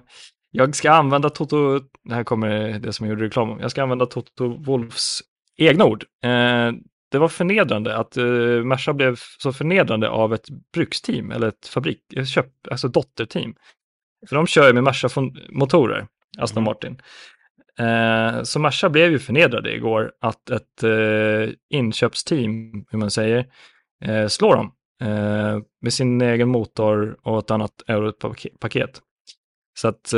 [0.50, 4.06] jag ska använda Toto, här kommer det som jag gjorde reklam om, jag ska använda
[4.06, 5.22] Toto Wolfs
[5.56, 6.04] egna ord.
[6.24, 6.72] Eh,
[7.10, 12.00] det var förnedrande att uh, Merca blev så förnedrande av ett bruksteam eller ett fabrik,
[12.26, 13.54] köp, alltså dotterteam.
[14.28, 16.06] För de kör ju med Merca-motorer,
[16.38, 16.64] Aston Mhm.
[16.64, 17.00] Martin.
[17.78, 23.46] Eh, så Merca blev ju förnedrade igår att ett eh, inköpsteam, hur man säger,
[24.04, 24.72] eh, slår dem
[25.80, 29.00] med sin egen motor och ett annat europaket.
[29.78, 30.12] Så att,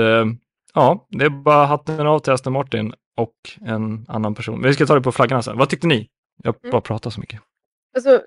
[0.75, 3.35] ja, det är bara hatten av till Aston Martin och
[3.67, 4.63] en annan person.
[4.63, 5.59] Vi ska ta det på flaggarna sen.
[5.59, 6.09] Vad tyckte ni?
[6.43, 6.71] Jag Mm.
[6.71, 7.41] bara pratar så mycket.
[7.97, 8.23] Alltså,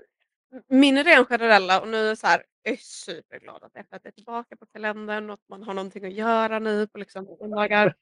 [0.67, 4.57] min ren generella, och nu är så här, jag är superglad att F1 är tillbaka
[4.57, 7.95] på kalendern och att man har någonting att göra nu på liksom dagar.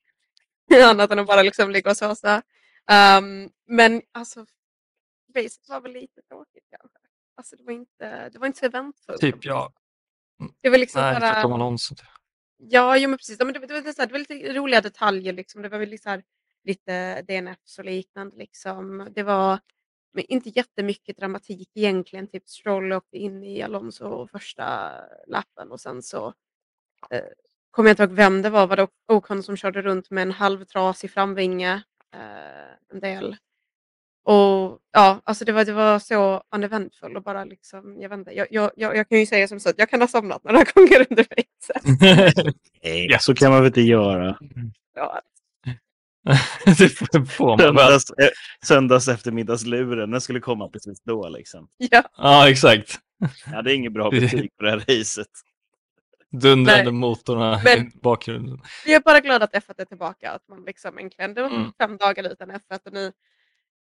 [0.90, 2.36] Annat än att bara liksom ligga och såsa.
[3.18, 4.46] Um, men alltså,
[5.36, 7.00] racet var väl lite tråkigt kanske.
[7.36, 9.22] Alltså det var inte, det var inte så eventfullt.
[9.22, 9.74] Typ, ja.
[10.62, 11.36] Det var liksom Nej, bara...
[11.36, 11.98] annonsen.
[12.58, 13.36] Ja, jo, men precis.
[13.40, 15.34] Ja, men det, det, var, lite så här, det var lite roliga detaljer.
[15.34, 15.62] Liksom.
[15.62, 16.24] Det var väl här,
[16.64, 18.38] lite DNFs och liknande.
[18.38, 19.08] Liksom.
[19.16, 19.60] Det var
[20.14, 22.28] men inte jättemycket dramatik egentligen.
[22.28, 24.92] Typ Stroll åkte in i Alonso första
[25.28, 26.34] lappen och sen så
[27.10, 27.24] eh,
[27.72, 28.68] kommer jag inte ihåg vem det var.
[28.68, 31.84] Var det Ocon som körde runt med en halvtrasig framvinge?
[32.14, 33.36] Eh, en del.
[34.24, 38.32] Och ja, alltså det var, det var så uneventful och bara liksom, jag vet inte,
[38.32, 41.06] jag, jag, jag, kan ju säga som så att jag kan ha somnat några gånger
[41.10, 42.00] under racet.
[42.84, 44.38] Nej, så kan man väl inte göra.
[44.96, 45.22] Ja,
[46.66, 46.90] det
[47.30, 47.60] får man.
[47.60, 48.30] Söndags, eh,
[48.66, 51.30] söndags eftermiddagsluren, den skulle komma precis då.
[51.30, 51.70] Liksom.
[51.78, 52.04] ja.
[52.18, 53.00] Ja, exakt.
[53.52, 55.28] Ja, det är inget bra betyg på det här racet.
[56.32, 56.94] Dundrande Nej.
[56.94, 58.62] motorerna Men- i bakgrunden.
[58.86, 60.32] Jag är bara glad att F1 är tillbaka.
[60.32, 61.72] Att man liksom äntligen, det var Mm.
[61.78, 63.12] fem dagar utan F1 och nu,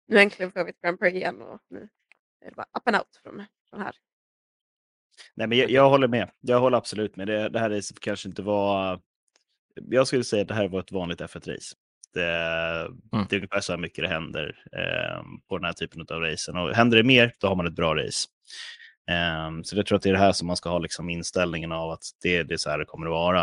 [0.09, 1.89] nu äntligen får vi ett Grand Prix igen och nu
[2.45, 3.95] är det bara up and out från, från här.
[5.35, 6.31] Nej, men jag, jag håller med.
[6.41, 7.27] Jag håller absolut med.
[7.27, 9.01] Det, det här racet kanske inte var...
[9.75, 11.75] Jag skulle säga att det här var ett vanligt F1-race.
[12.15, 12.31] Det,
[13.13, 13.27] Mm.
[13.31, 16.57] det är ungefär så här mycket det händer eh, på den här typen av racen.
[16.57, 18.29] Och händer det mer, då har man ett bra race.
[19.11, 21.73] Eh, så jag tror att det är det här som man ska ha liksom inställningen
[21.73, 23.43] av att det, det är så här det kommer att vara.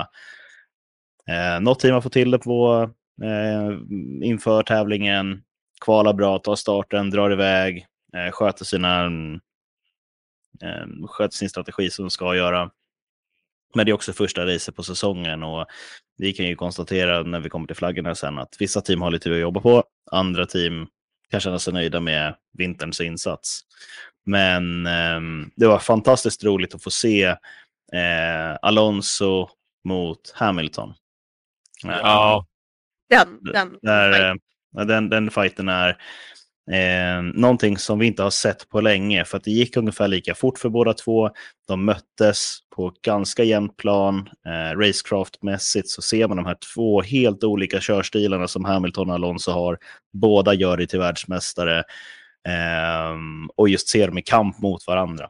[1.27, 2.89] Eh, något team har fått till det på
[3.23, 3.71] eh,
[4.27, 5.43] inför tävlingen,
[5.85, 7.85] kvalar bra, tar starten, drar iväg,
[8.17, 9.05] eh, sköter sina
[10.63, 12.71] eh, sköter sin strategi som de ska göra.
[13.75, 15.65] Men det är också första racet på säsongen och
[16.17, 19.31] vi kan ju konstatera när vi kommer till flaggorna sen att vissa team har lite
[19.31, 20.87] att jobba på, andra team
[21.31, 23.61] kan känna sig nöjda med vinterns insats.
[24.25, 25.19] Men eh,
[25.55, 27.23] det var fantastiskt roligt att få se
[27.93, 29.49] eh, Alonso
[29.83, 30.93] mot Hamilton.
[31.83, 32.45] Ja,
[33.09, 35.97] Den, den, Där, eh, den, den fighten är
[36.71, 39.25] eh, någonting som vi inte har sett på länge.
[39.25, 41.29] För att det gick ungefär lika fort för båda två.
[41.67, 44.29] De möttes på ganska jämnt plan.
[44.45, 49.51] Eh, Racecraft-mässigt så ser man de här två helt olika körstilarna som Hamilton och Alonso
[49.51, 49.77] har.
[50.13, 51.83] Båda gör det till världsmästare.
[52.47, 53.15] Eh,
[53.55, 55.29] och just ser dem i kamp mot varandra.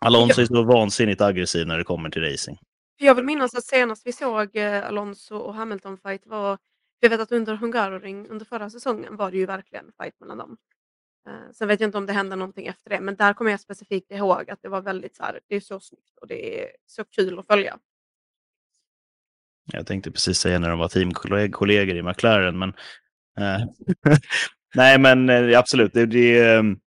[0.00, 2.58] Alonso är så vansinnigt aggressiv när det kommer till racing.
[2.98, 6.58] Jag vill minnas att senast vi såg eh, Alonso och Hamilton fight var,
[7.00, 10.56] jag vet att under Hungaroring under förra säsongen var det ju verkligen fight mellan dem.
[11.28, 13.60] Eh, sen vet jag inte om det hände någonting efter det, men där kommer jag
[13.60, 16.70] specifikt ihåg att det var väldigt så här, det är så snyggt och det är
[16.86, 17.78] så kul att följa.
[19.72, 22.68] Jag tänkte precis säga när de var teamkollegor i McLaren, men
[23.38, 23.66] eh,
[24.74, 25.92] nej, men eh, absolut.
[25.92, 26.78] Det, det ehm,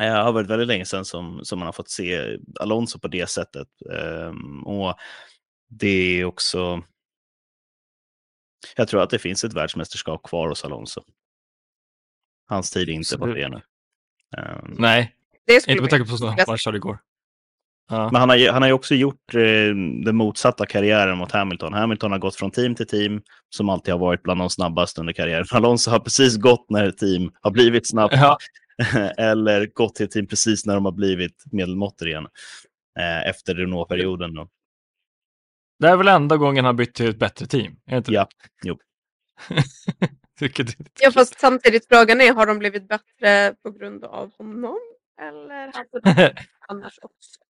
[0.00, 3.30] eh, har varit väldigt länge sedan som, som man har fått se Alonso på det
[3.30, 3.68] sättet.
[3.90, 4.94] Um, och
[5.68, 6.82] det är också...
[8.76, 11.02] Jag tror att det finns ett världsmästerskap kvar hos Alonso.
[12.48, 13.60] Hans tid är inte på det nu.
[14.36, 15.14] Um, Nej,
[15.50, 16.98] inte med tanke på vad han körde igår.
[17.90, 18.08] Ja.
[18.12, 19.40] Men han har, han har ju också gjort eh,
[20.04, 21.72] den motsatta karriären mot Hamilton.
[21.72, 25.12] Hamilton har gått från team till team som alltid har varit bland de snabbaste under
[25.12, 25.46] karriären.
[25.52, 28.14] Alonso har precis gått när ett team har blivit snabbt.
[28.14, 28.38] Ja.
[29.18, 32.26] eller gått till ett team precis när de har blivit medelmåttor igen.
[32.98, 34.32] Eh, efter Renault-perioden.
[35.78, 37.76] Det är väl enda gången han bytt till ett bättre team?
[37.86, 38.28] Är inte ja,
[38.64, 38.78] jo.
[41.00, 44.78] ja, fast samtidigt frågan är, har de blivit bättre på grund av honom?
[45.20, 46.34] Eller hade de
[46.68, 47.40] annars också?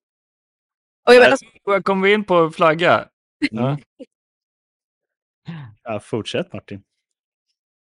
[1.08, 1.82] Och jag menar...
[1.82, 3.08] Kommer vi in på flagga?
[3.50, 3.78] Ja.
[5.82, 6.82] ja, fortsätt Martin.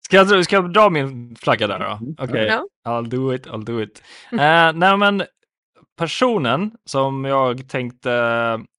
[0.05, 1.86] Ska jag, ska jag dra min flagga där då?
[1.86, 2.15] Mm.
[2.19, 2.58] Okej, okay.
[2.58, 2.67] no.
[2.89, 4.03] I'll do it, I'll do it.
[4.34, 4.39] uh,
[4.73, 5.23] nej men
[5.97, 8.10] personen som jag tänkte,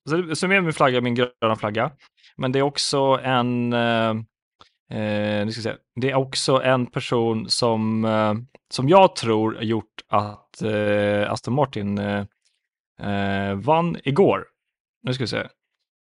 [0.07, 1.91] så, så min flagga, min gröna flagga,
[2.37, 4.11] men det är också en, eh,
[4.91, 8.35] eh nu ska säga, det är också en person som, eh,
[8.71, 12.25] som jag tror har gjort att eh, Aston Martin eh,
[13.01, 14.45] eh, vann igår.
[15.03, 15.49] Nu ska vi se.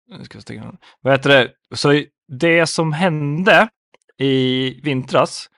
[0.08, 0.74] Nu ska vi stänga.
[1.02, 1.76] Vad heter det?
[1.76, 3.70] Så det som hände
[4.18, 5.50] i vintras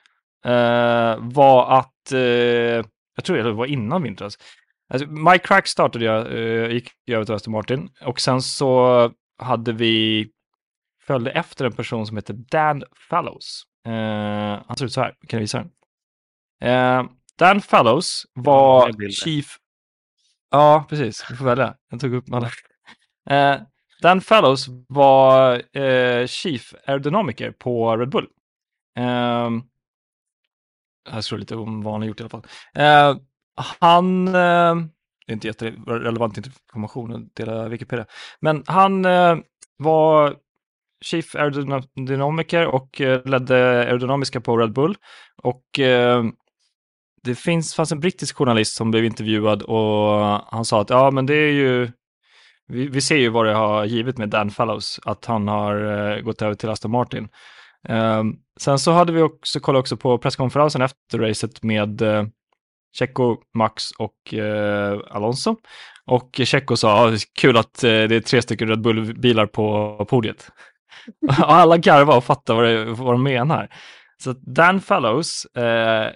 [0.44, 2.20] eh, var att, eh,
[3.16, 4.38] jag tror det var innan vintras,
[4.88, 9.72] alltså, Mike Crack startade jag, eh, gick över till Aston Martin och sen så hade
[9.72, 10.28] vi,
[11.06, 13.62] följde efter en person som heter Dan Fallows.
[13.86, 15.70] Eh, han ser ut så här, kan jag visa den?
[16.70, 17.04] Eh,
[17.38, 19.58] Dan Fallows var chief...
[20.50, 21.30] Ja, precis.
[21.30, 21.74] Vi får välja.
[21.90, 22.50] Jag tog upp alla.
[23.30, 23.60] Eh,
[24.02, 28.28] Dan Fallows var eh, chief aerodynamiker på Red Bull.
[28.98, 29.62] Uh,
[31.12, 32.46] jag tror lite om vad han har gjort i alla fall.
[32.78, 33.22] Uh,
[33.56, 34.32] han, eh,
[35.26, 38.06] det är inte jätterelevant information att dela Wikipedia,
[38.40, 39.36] men han eh,
[39.78, 40.36] var
[41.04, 44.96] Chief Aerodynamiker och eh, ledde aerodynamiska på Red Bull.
[45.42, 45.64] Och
[47.22, 51.26] det finns, fanns en brittisk journalist som blev intervjuad och han sa att ja, men
[51.26, 51.92] det är ju
[52.66, 56.42] vi, vi ser ju vad det har givit med Dan Fallows, att han har gått
[56.42, 57.28] över till Aston Martin.
[57.88, 62.02] Ehm, sen så hade vi också kollat också på presskonferensen efter racet med
[62.98, 65.56] Checo, Max och uh, Alonso.
[66.06, 70.50] Och Checo sa, ah, kul att uh, det är tre stycken Red Bull-bilar på podiet.
[71.28, 73.68] och alla garvar och fattar vad, det, vad de menar.
[74.22, 76.06] Så Dan Fallows, uh,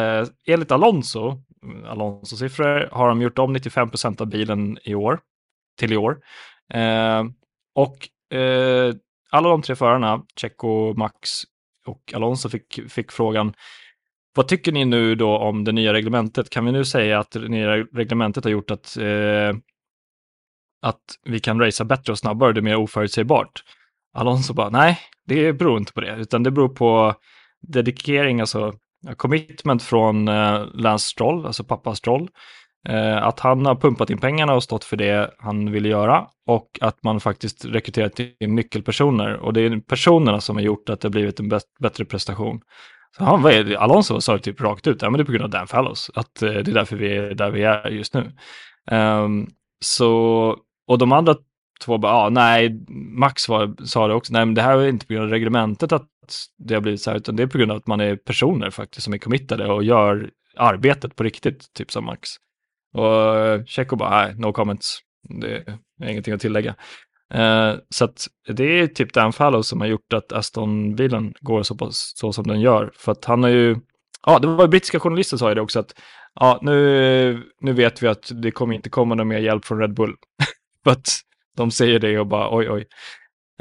[0.00, 1.42] uh, enligt Alonso,
[1.86, 5.20] Alonso-siffror, har de gjort om 95 procent av bilen i år,
[5.78, 6.18] till i år.
[6.74, 7.24] Uh,
[7.74, 8.08] och
[9.30, 11.30] alla de tre förarna, Checo, Max
[11.86, 13.54] och Alonso, fick, fick frågan
[14.36, 16.50] vad tycker ni nu då om det nya reglementet?
[16.50, 19.56] Kan vi nu säga att det nya reglementet har gjort att, eh,
[20.82, 23.62] att vi kan racea bättre och snabbare, det är mer oförutsägbart?
[24.14, 27.14] Alonso bara, nej, det beror inte på det, utan det beror på
[27.60, 28.72] dedikering, alltså
[29.16, 32.28] commitment från eh, Lance Stroll, alltså pappa Stroll,
[32.88, 36.78] Eh, att han har pumpat in pengarna och stått för det han ville göra och
[36.80, 39.36] att man faktiskt rekryterat in nyckelpersoner.
[39.36, 41.48] Och det är personerna som har gjort att det har blivit en
[41.80, 42.60] bättre prestation.
[43.16, 45.32] Så han, vad är Alonso sa det typ rakt ut, ja men det är på
[45.32, 48.14] grund av Dan Fallows, att eh, det är därför vi är där vi är just
[48.14, 48.32] nu.
[48.90, 49.48] Um,
[49.80, 50.10] så,
[50.86, 51.34] och de andra
[51.84, 52.84] två bara, ah, nej,
[53.18, 55.92] Max var, sa det också, nej men det här är inte på grund av reglementet
[55.92, 56.08] att
[56.58, 58.70] det har blivit så här, utan det är på grund av att man är personer
[58.70, 62.30] faktiskt som är committade och gör arbetet på riktigt, typ som Max.
[62.94, 64.98] Och Checo bara, nej, no comments.
[65.40, 65.68] Det
[66.02, 66.74] är ingenting att tillägga.
[67.34, 71.76] Eh, så att det är typ Dan Fallow som har gjort att Aston-bilen går så,
[71.76, 72.90] pass, så som den gör.
[72.94, 73.76] För att han har ju,
[74.26, 75.94] ja det var brittiska journalister sa ju det också att
[76.34, 79.94] ja nu, nu vet vi att det kommer inte komma någon mer hjälp från Red
[79.94, 80.14] Bull.
[80.84, 81.08] För att
[81.56, 82.86] de säger det och bara oj oj.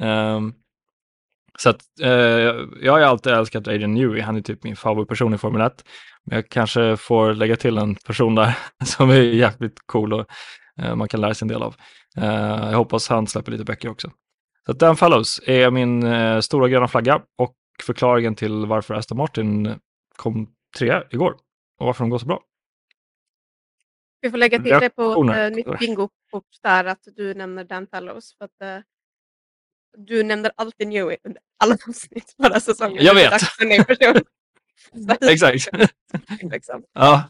[0.01, 0.53] Um,
[1.57, 2.09] så att uh,
[2.81, 5.83] jag har ju alltid älskat Adrian Newey, han är typ min favoritperson i Formel 1.
[6.25, 10.25] Men Jag kanske får lägga till en person där som är jäkligt cool och
[10.81, 11.75] eh, man kan lära sig en del av.
[12.17, 14.11] Eh, jag hoppas han släpper lite böcker också.
[14.65, 19.79] Så Dan Fellows är min eh, stora gröna flagga och förklaringen till varför Aston Martin
[20.15, 20.47] kom
[20.77, 21.31] trea igår
[21.79, 22.41] och varför de går så bra.
[24.21, 28.37] Vi får lägga till det på eh, mitt bingokort där att du nämner Dan Fellows.
[28.37, 28.83] För att, eh,
[29.97, 33.05] du nämner alltid Newey under alla avsnitt förra säsongen.
[33.05, 33.41] Jag vet.
[36.51, 36.85] Exakt.
[36.93, 37.23] Ja.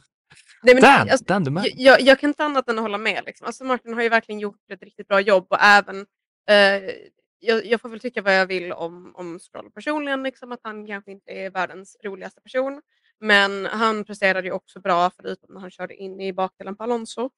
[0.64, 1.64] Nej, men, Dan, alltså, Dan the man.
[1.76, 3.24] jag, jag, kan inte annat än att hålla med.
[3.26, 3.48] Liksom.
[3.48, 6.06] Alltså, Martin har ju verkligen gjort ett riktigt bra jobb och även
[6.50, 6.92] eh,
[7.40, 10.88] jag, jag får väl tycka vad jag vill om, om Stroll personligen, liksom, att han
[10.88, 12.82] kanske inte är världens roligaste person.
[13.20, 17.30] Men han presterade ju också bra förutom när han körde in i bakdelen på Alonso.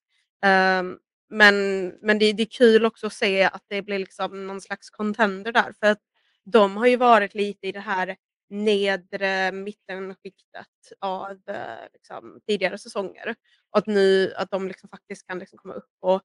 [0.44, 0.98] Ehm,
[1.30, 4.90] men men det, det är kul också att se att det blir liksom någon slags
[4.90, 5.74] contender där.
[5.80, 6.00] För att
[6.44, 8.16] de har ju varit lite i det här
[8.50, 10.68] nedre mittenskiktet
[11.00, 13.36] av eh, liksom, tidigare säsonger.
[13.72, 16.22] Och att nu att de liksom faktiskt kan liksom komma upp och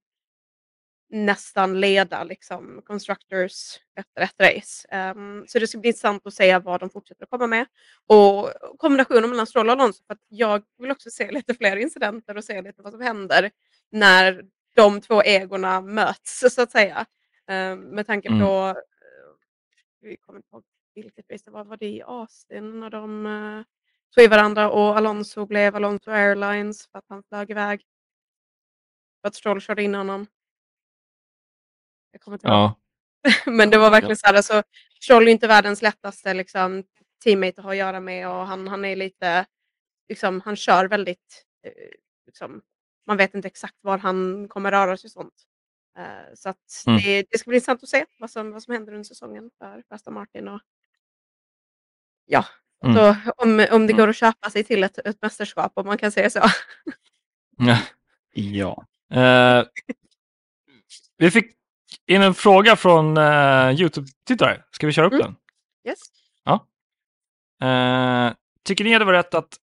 [1.10, 4.88] nästan leda liksom, Constructors efter ett race.
[4.90, 7.66] Ehm, så det ska bli intressant att se vad de fortsätter att komma med.
[8.06, 12.36] Och kombinationen mellan Stroll och Alonso, för att jag vill också se lite fler incidenter
[12.36, 13.50] och se lite vad som händer
[13.90, 14.44] när
[14.76, 17.06] de två egorna möts, så att säga.
[17.48, 18.40] Ehm, med tanke Mm.
[18.40, 18.74] på, eh,
[20.00, 20.64] vi kommer inte ihåg
[21.00, 23.64] vilket race det var, var det i Austin när de uh,
[24.14, 27.82] tog i varandra och Alonso blev Alonso Airlines för att han flög iväg.
[29.20, 30.26] För att Stroll körde in honom.
[32.12, 32.54] Jag kommer inte ihåg.
[32.54, 32.76] Ja.
[33.46, 34.62] Men det var verkligen så här, alltså,
[35.02, 36.84] Stroll är inte världens lättaste liksom,
[37.24, 39.46] teammate att ha att göra med och han, han är lite,
[40.08, 41.72] liksom, han kör väldigt, eh,
[42.26, 42.62] liksom,
[43.06, 45.34] man vet inte exakt var han kommer röra sig och sånt.
[45.98, 47.00] Eh, så att Mm.
[47.02, 49.82] det, det ska bli intressant att se vad som, vad som händer under säsongen för
[49.88, 50.48] för Aston Martin.
[50.48, 50.60] Och,
[52.32, 52.44] ja,
[52.84, 52.96] Mm.
[52.96, 53.96] så om, om det Mm.
[53.96, 56.40] går att köpa sig till ett, ett mästerskap om man kan säga så.
[57.58, 57.78] Ja.
[58.34, 58.86] Ja.
[59.14, 59.64] Eh,
[61.16, 61.46] vi fick
[62.06, 64.62] in en fråga från uh, Youtube-tittare.
[64.70, 65.24] Ska vi köra upp Mm.
[65.24, 65.36] den?
[65.88, 65.98] Yes.
[67.62, 69.56] Eh, tycker ni det var rätt att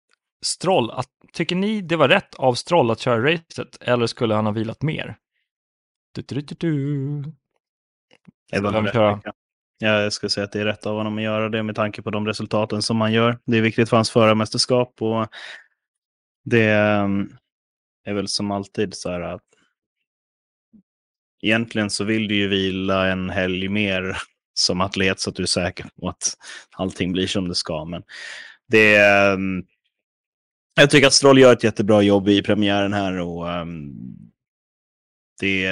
[0.45, 4.45] Stroll, att, tycker ni det var rätt av Stroll att köra racet eller skulle han
[4.45, 5.17] ha vilat mer?
[6.11, 7.23] Du, du, du, du.
[8.51, 9.15] Vem rätt kör?
[9.15, 9.25] mycket.
[9.25, 9.33] Ja,
[9.79, 12.09] jag skulle säga att det är rätt av honom att göra det med tanke på
[12.09, 13.39] de resultaten som han gör.
[13.45, 15.27] Det är viktigt för hans förarmästerskap och
[16.45, 17.29] det ehm,
[18.05, 19.43] är väl som alltid så här att
[21.41, 24.17] egentligen så vill du ju vila en helg mer
[24.53, 26.37] som atlet så att du är säker på att
[26.75, 27.85] allting blir som det ska.
[27.85, 28.03] Men
[28.67, 29.63] det ehm,
[30.75, 33.93] jag tycker att Stroll gör ett jättebra jobb i premiären här och ehm,
[35.39, 35.65] det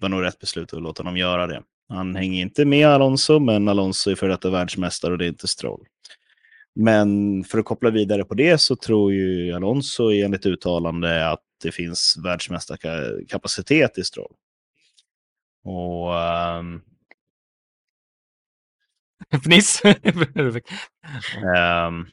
[0.00, 1.62] var nog rätt beslut att låta honom göra det.
[1.90, 5.48] Han hänger inte med Alonso, men Alonso är för detta världsmästare och det är inte
[5.48, 5.86] Stroll.
[6.74, 11.72] Men för att koppla vidare på det så tror ju Alonso enligt uttalande att det
[11.72, 14.32] finns världsmästarkapacitet i Stroll.
[15.64, 16.80] Och ehm,
[19.44, 19.82] Fniss.
[21.56, 22.06] ehm,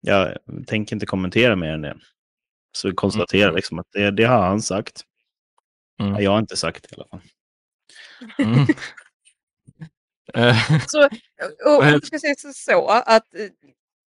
[0.00, 1.96] jag tänker inte kommentera mer än det.
[2.72, 3.56] Så vi konstaterar Mm.
[3.56, 5.02] liksom att det, det har han sagt.
[6.00, 6.22] Mm.
[6.22, 7.20] Jag har inte sagt det i alla fall.
[8.38, 8.66] Mm.
[10.34, 10.56] Eh,
[10.86, 13.48] Så, och, och, jag ska säga så- att eh,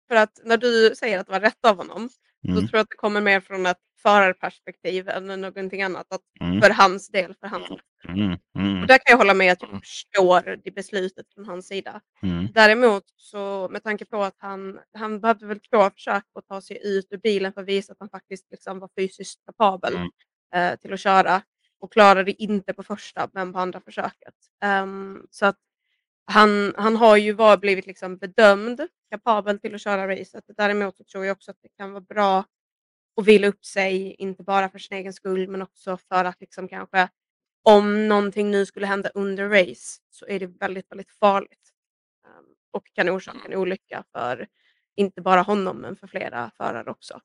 [0.08, 2.10] för att när du säger att det var rätt av honom
[2.47, 6.13] Mm, tror jag att det kommer mer från ett förarperspektiv än någonting annat.
[6.13, 7.67] Att mm, för hans del, för hans.
[8.08, 9.82] mm, mm, Och där kan jag hålla med att jag Mm.
[9.82, 12.02] förstår det beslutet från hans sida.
[12.23, 16.62] mm, Däremot så med tanke på att han, han behövde väl två försök att ta
[16.62, 20.10] sig ut ur bilen för att visa att han faktiskt liksom var fysiskt kapabel Mm.
[20.56, 21.41] eh, till att köra
[21.84, 24.36] och klarade det inte på första men på andra försöket.
[24.84, 25.58] Um, så att
[26.26, 30.43] han, han har ju var, blivit liksom bedömd kapabel till att köra racet.
[30.58, 32.46] Däremot så tror jag också att det kan vara bra
[33.22, 36.67] att vila upp sig, inte bara för sin egen skull men också för att liksom
[36.67, 37.10] kanske
[37.63, 41.74] om någonting nu skulle hända under race så är det väldigt, väldigt farligt.
[42.28, 44.48] um, och kan orsaka en olycka för
[44.96, 47.22] inte bara honom men för flera förare också.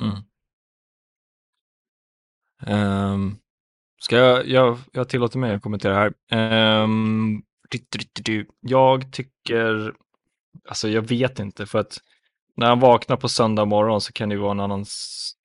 [0.00, 0.22] Mm.
[2.66, 3.38] Um,
[4.00, 6.82] ska jag, jag, jag tillåter mig att kommentera här.
[6.82, 8.48] Um, du, du, du, du.
[8.60, 9.94] jag tycker,
[10.68, 11.98] alltså jag vet inte för att
[12.56, 14.84] när han vaknar på söndag morgon så kan det ju vara en annan,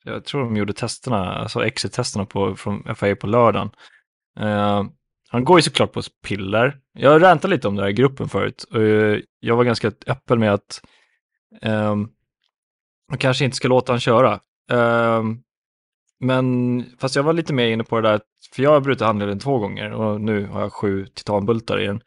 [0.03, 3.71] jag tror de gjorde testerna, alltså exit-testerna på, från FIA på lördagen.
[4.39, 4.83] Uh,
[5.29, 6.77] han går ju såklart på piller.
[6.93, 10.39] Jag rantade lite om det här i gruppen förut och eh, jag var ganska öppen
[10.39, 10.81] med att
[11.61, 12.09] um,
[13.09, 14.39] man kanske inte ska låta han köra.
[14.71, 15.43] Um,
[16.21, 18.21] men fast jag var lite mer inne på det där,
[18.55, 21.99] för jag har brutit handleden två gånger och nu har jag sju titanbultar i Och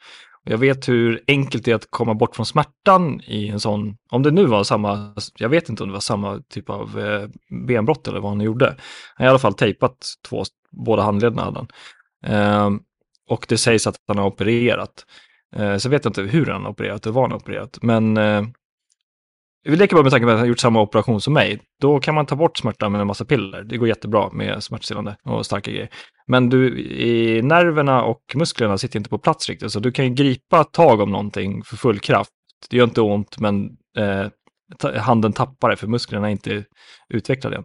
[0.45, 4.23] jag vet hur enkelt det är att komma bort från smärtan i en sån, om
[4.23, 7.29] det nu var samma, jag vet inte om det var samma typ av eh,
[7.67, 8.67] benbrott eller vad han gjorde.
[8.67, 8.77] Han
[9.17, 11.69] har i alla fall tejpat två, båda handlederna hade han.
[12.27, 12.81] Ehm,
[13.29, 15.05] och det sägs att han har opererat.
[15.57, 18.17] Eh, så vet jag inte hur han har opererat och vad han har opererat, men
[18.17, 18.43] eh,
[19.65, 21.61] vi leker bara med tanken på att han har gjort samma operation som mig.
[21.81, 23.63] Då kan man ta bort smärta med en massa piller.
[23.63, 25.89] Det går jättebra med smärtstillande och starka grejer.
[26.27, 30.15] Men du, i nerverna och musklerna sitter inte på plats riktigt, så du kan ju
[30.15, 32.31] gripa tag om någonting för full kraft.
[32.71, 34.27] Det gör inte ont, men eh,
[34.97, 36.65] handen tappar det för musklerna är inte
[37.09, 37.65] utvecklade än.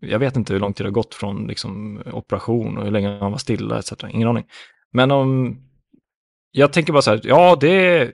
[0.00, 3.18] Jag vet inte hur lång tid det har gått från liksom, operation och hur länge
[3.18, 3.92] han var stilla etc.
[4.10, 4.44] Ingen aning.
[4.92, 5.58] Men om...
[6.52, 8.12] Jag tänker bara så här, ja det.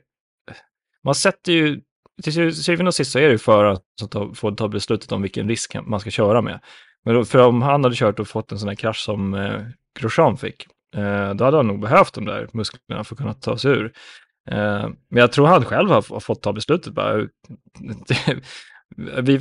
[1.04, 1.80] Man sätter ju...
[2.22, 5.22] Till syvende och sist så är det ju föraren som få får ta beslutet om
[5.22, 6.60] vilken risk man ska köra med.
[7.04, 9.62] Men då, för om han hade kört och fått en sån här krasch som eh,
[10.00, 13.58] Grosjean fick, eh, då hade han nog behövt de där musklerna för att kunna ta
[13.58, 13.92] sig ur.
[14.50, 17.26] Eh, men jag tror han själv har, har fått ta beslutet bara.
[19.22, 19.40] Vi,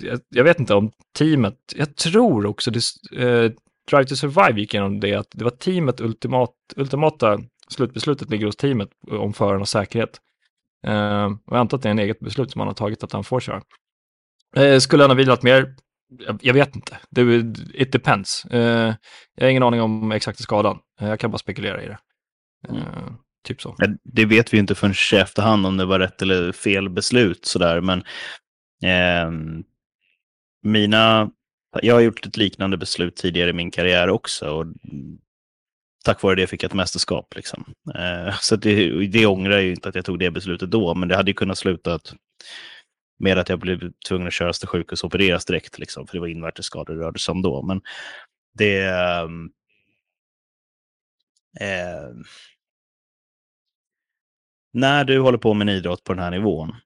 [0.00, 2.80] jag, jag vet inte om teamet, jag tror också det,
[3.16, 3.52] eh,
[3.90, 8.56] Drive to Survive gick igenom det, att det var teamet ultimat, ultimata slutbeslutet ligger hos
[8.56, 10.20] teamet om förarnas säkerhet.
[11.46, 13.24] Och jag antar att det är en eget beslut som han har tagit att han
[13.24, 13.62] får köra.
[14.56, 15.74] Eh, skulle han ha vilat mer?
[16.18, 16.98] Jag, jag vet inte.
[17.10, 17.22] Det,
[17.74, 18.44] it depends.
[18.44, 18.94] Eh,
[19.34, 20.78] jag har ingen aning om exakta skadan.
[21.00, 21.98] Jag kan bara spekulera i det.
[22.68, 23.12] Eh,
[23.44, 23.76] typ så.
[24.02, 27.44] Det vet vi inte förrän i efterhand om det var rätt eller fel beslut.
[27.44, 27.80] Sådär.
[27.80, 28.04] Men
[28.84, 29.64] ehm,
[30.62, 31.30] mina,
[31.82, 34.50] jag har gjort ett liknande beslut tidigare i min karriär också.
[34.50, 34.66] Och
[36.02, 37.34] tack vare det fick jag ett mästerskap.
[37.36, 37.74] Liksom.
[37.94, 40.94] Eh, så det, det ångrar jag ju inte att jag tog det beslutet då.
[40.94, 42.14] Men det hade ju kunnat sluta att,
[43.18, 45.78] med att jag blev tvungen att köras till sjukhus och opereras direkt.
[45.78, 47.62] Liksom, för det var invärtesskador det rörde sig om då.
[47.62, 47.80] Men
[48.54, 48.82] det...
[51.60, 52.08] Eh,
[54.72, 56.76] när du håller på med en idrott på den här nivån,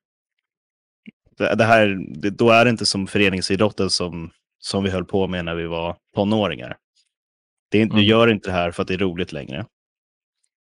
[1.39, 5.27] det, det här, det, då är det inte som föreningsidrotten som, som vi höll på
[5.27, 6.77] med när vi var tonåringar.
[7.69, 8.09] Det är, inte- Du Mm.
[8.11, 9.67] gör inte det här för att det är roligt längre.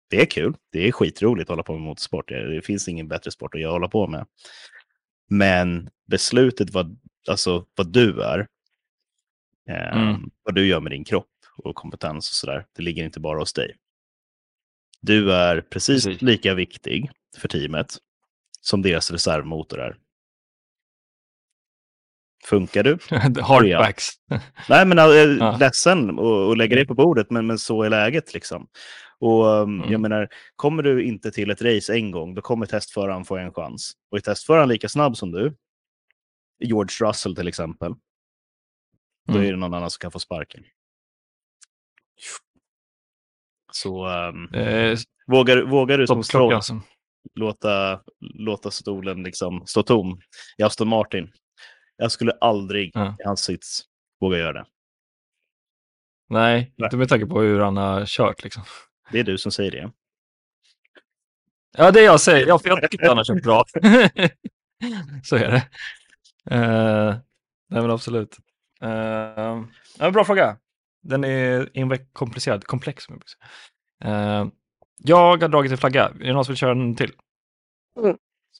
[0.10, 0.54] Det är kul.
[0.72, 2.28] Det är skitroligt att hålla på med motorsport.
[2.30, 4.26] Det, finns ingen bättre sport att jag hålla på med.
[5.30, 8.48] Men beslutet vad, alltså, vad du är,
[9.70, 10.30] eh, Mm.
[10.43, 13.54] vad du gör med din kropp och kompetens och sådär, det ligger inte bara hos
[13.54, 13.76] dig.
[15.02, 16.22] Du är precis, Precis.
[16.22, 17.98] lika viktig för teamet
[18.62, 19.98] som deras reservmotor är.
[22.46, 22.98] Funkar du?
[23.41, 24.10] Hardbacks.
[24.70, 25.06] Nej, men äh,
[25.39, 25.58] Ja.
[25.60, 28.68] ledsen och, och lägga det på bordet, men, men så är läget liksom.
[29.20, 29.91] Och um, Mm.
[29.91, 33.54] jag menar, kommer du inte till ett race en gång, då kommer testföraren få en
[33.54, 33.91] chans.
[34.12, 35.56] Och är testföraren lika snabb som du,
[36.60, 37.93] George Russell till exempel,
[39.28, 39.46] då Mm.
[39.48, 40.64] är det någon annan som kan få sparken.
[43.72, 46.60] Så um, Eh, vågar, vågar du som Stroll
[47.36, 50.20] låta, låta stolen liksom stå tom
[50.58, 51.32] i Aston Martin?
[51.98, 53.16] Jag skulle aldrig Ja.
[53.20, 53.82] i hans sits
[54.20, 54.66] våga göra det.
[56.30, 56.86] Nej, Nej.
[56.86, 58.64] inte med tanke på hur han har kört liksom.
[59.12, 59.91] Det är du som säger det.
[61.78, 62.48] Ja, det jag säger.
[62.48, 63.66] Ja, för jag tycker inte han har kört bra.
[65.24, 65.68] Så är det.
[66.56, 67.16] Uh,
[67.70, 68.38] nej, men absolut.
[68.84, 68.89] Uh,
[70.00, 70.58] ja, bra fråga.
[71.02, 73.06] Den är inveck- komplicerad, komplex.
[73.10, 73.22] jag.
[74.41, 74.48] Eh,
[74.98, 76.04] jag har dragit en flagga.
[76.10, 77.12] Är det någon som vill köra en till?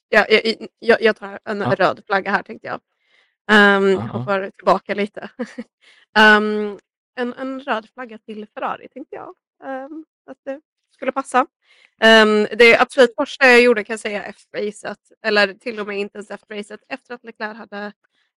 [0.08, 1.74] Ja, jag, jag, jag tar en Ja.
[1.74, 2.80] röd flagga här tänkte jag.
[3.52, 3.56] Um,
[3.88, 4.00] Ja, ja.
[4.00, 5.30] hoppar tillbaka lite.
[6.18, 6.78] Ehm,
[7.16, 9.34] en, en röd flagga till Ferrari tänkte jag
[9.64, 10.60] ehm, att det
[10.94, 11.40] skulle passa.
[12.04, 15.98] Um, det absolut första jag gjorde kan jag säga efter racet, eller till och med
[15.98, 17.92] inte ens efter racet, efter att Leclerc hade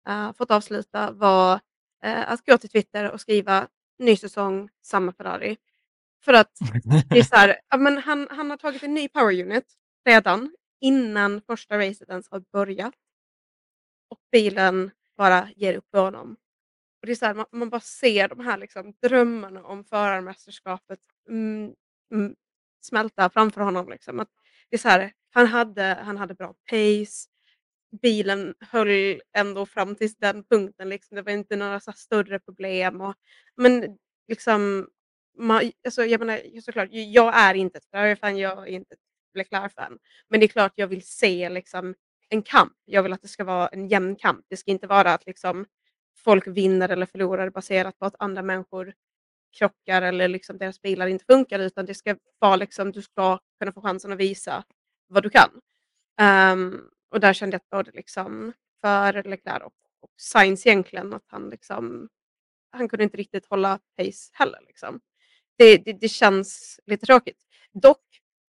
[0.08, 1.60] eh, fått avsluta var
[2.04, 3.68] eh, att gå till Twitter och skriva
[4.00, 5.58] ny säsong, samma Ferrari.
[6.26, 6.52] För att
[7.10, 9.66] det är så här, men han, han har tagit en ny power unit
[10.06, 12.94] redan innan första racet ens har börjat.
[14.10, 16.38] Och bilen bara ger upp på honom.
[17.02, 21.00] Och det är så här, man, man bara ser de här liksom, drömmarna om förarmästerskapet
[21.30, 21.74] mm,
[22.14, 22.36] mm,
[22.82, 23.90] smälta framför honom.
[23.90, 24.20] Liksom.
[24.20, 24.30] Att
[24.70, 27.30] det är så här, han, hade, han hade bra pace,
[28.02, 30.90] bilen höll ändå fram till den punkten.
[30.90, 31.16] Liksom.
[31.16, 33.02] Det var inte några så större problem.
[33.02, 33.16] Och,
[33.56, 33.98] men
[34.28, 34.90] liksom,
[35.38, 39.00] man, alltså, jag menar, såklart, jag är inte ett Ferrari-fan, jag är inte ett
[39.34, 40.00] Leclerc-fan.
[40.30, 41.96] Men det är klart jag vill se liksom,
[42.30, 42.74] en kamp.
[42.86, 44.46] Jag vill att det ska vara en jämn kamp.
[44.50, 45.66] Det ska inte vara att liksom,
[46.18, 48.94] folk vinner eller förlorar baserat på att andra människor
[49.58, 53.72] krockar eller liksom deras bilar inte funkar utan det ska vara liksom, du ska kunna
[53.72, 54.64] få chansen att visa
[55.08, 55.50] vad du kan.
[56.52, 61.26] Um, och där kände jag att både liksom för Leclerc och, och Sainz egentligen att
[61.28, 62.10] han liksom
[62.72, 64.60] han kunde inte riktigt hålla pace heller.
[64.68, 65.00] Liksom.
[65.58, 67.44] Det, det, det känns lite tråkigt.
[67.74, 68.04] Dock,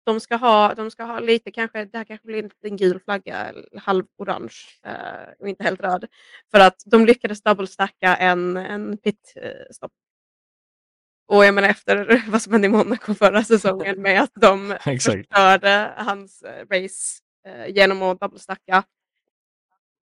[0.05, 3.01] de ska ha, de ska ha lite, kanske, det här kanske blir en liten gul
[3.01, 6.07] flagga, halvorange eh, och inte helt röd.
[6.51, 9.93] För att de lyckades double-stacka en, en pit-stopp.
[11.29, 15.95] Och jag menar efter vad som hände i Monaco förra säsongen med att de förstörde
[15.97, 18.85] hans eh, race eh, genom att double-stacka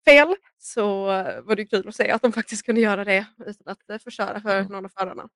[0.04, 1.04] fel så
[1.42, 4.40] var det kul att se att de faktiskt kunde göra det utan att eh, förstöra
[4.40, 5.28] för någon av förarna.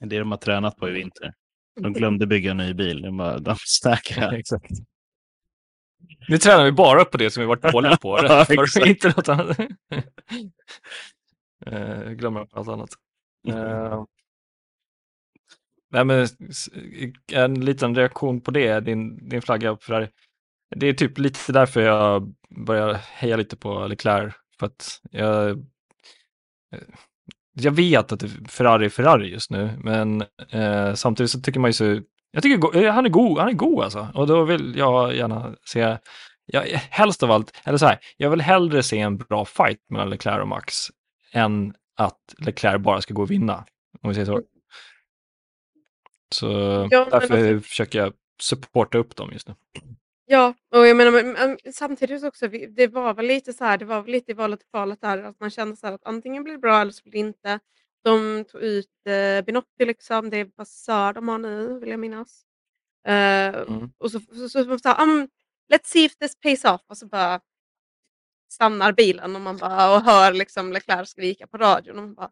[0.00, 1.34] Det är det de har tränat på i vinter.
[1.78, 3.02] De glömde bygga en ny bil.
[3.02, 4.32] De, bara, de säkra.
[4.38, 4.70] Exakt.
[6.28, 8.18] Nu tränar vi bara på det som vi varit dåliga på.
[8.22, 8.46] Ja,
[8.86, 9.58] inte något annat.
[11.66, 12.90] Eh, glömmer allt annat.
[13.48, 14.04] Eh,
[15.90, 16.26] nej, men
[17.32, 20.08] en liten reaktion på det, din, din flagga på Ferrari.
[20.76, 22.34] Det är typ lite därför jag
[22.66, 24.34] börjar heja lite på Leclerc.
[24.58, 25.66] För att jag,
[27.60, 31.60] jag vet att det är Ferrari är Ferrari just nu, men eh, samtidigt så tycker
[31.60, 32.00] man ju så
[32.30, 34.08] jag tycker eh, han är god, han är god alltså.
[34.14, 35.98] Och då vill jag gärna se,
[36.46, 40.10] jag, helst av allt, eller så här, jag vill hellre se en bra fight mellan
[40.10, 40.88] Leclerc och Max
[41.32, 43.64] än att Leclerc bara ska gå och vinna.
[44.02, 44.42] Om vi säger så.
[46.34, 46.46] Så
[46.90, 49.54] Ja, men därför alltså- försöker jag supporta upp dem just nu.
[50.30, 53.78] Ja, och jag menar men, men, samtidigt också, vi- det var väl lite så här,
[53.78, 56.04] det var väl lite i valet och kvalet där, att man kände så här att
[56.04, 57.58] antingen blir det bra eller så blir det inte.
[58.04, 62.42] De tog ut eh, Binotti liksom, det är Bassör de har nu vill jag minnas.
[63.06, 63.90] Eh, Mm.
[63.98, 65.28] Och så, så, så, så, så um,
[65.72, 67.40] let's see if this pays off och så bara
[68.52, 72.30] stannar bilen och man bara och hör liksom Leclerc skrika på radion och man bara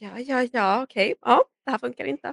[0.00, 2.32] ja, ja, ja, okej, ja, det här funkar inte.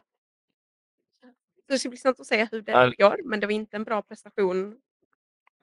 [1.68, 3.09] Så det ska bli intressant att se hur det Ja.
[3.09, 4.76] går, men det var inte en bra prestation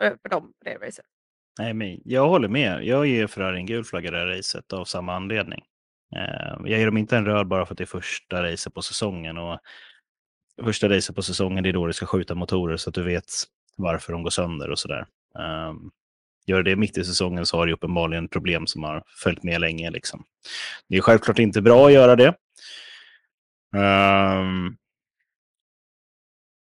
[0.00, 1.04] för, för dem på det racet.
[1.58, 2.84] Nej, men jag håller med.
[2.84, 5.64] Jag ger Ferrari en gul flagga det här racet av samma anledning.
[6.16, 8.82] Eh, jag ger dem inte en röd bara för att det är första racet på
[8.82, 9.38] säsongen.
[9.38, 9.58] Och
[10.64, 13.24] första racet på säsongen det är då det ska skjuta motorer så att du vet
[13.76, 15.06] varför de går sönder och sådär.
[15.68, 15.90] Um,
[16.46, 19.90] gör det mitt i säsongen så har det uppenbarligen problem som har följt med länge.
[19.90, 20.24] Liksom.
[20.88, 22.34] Det är självklart inte bra att göra det.
[23.76, 24.76] Ehm,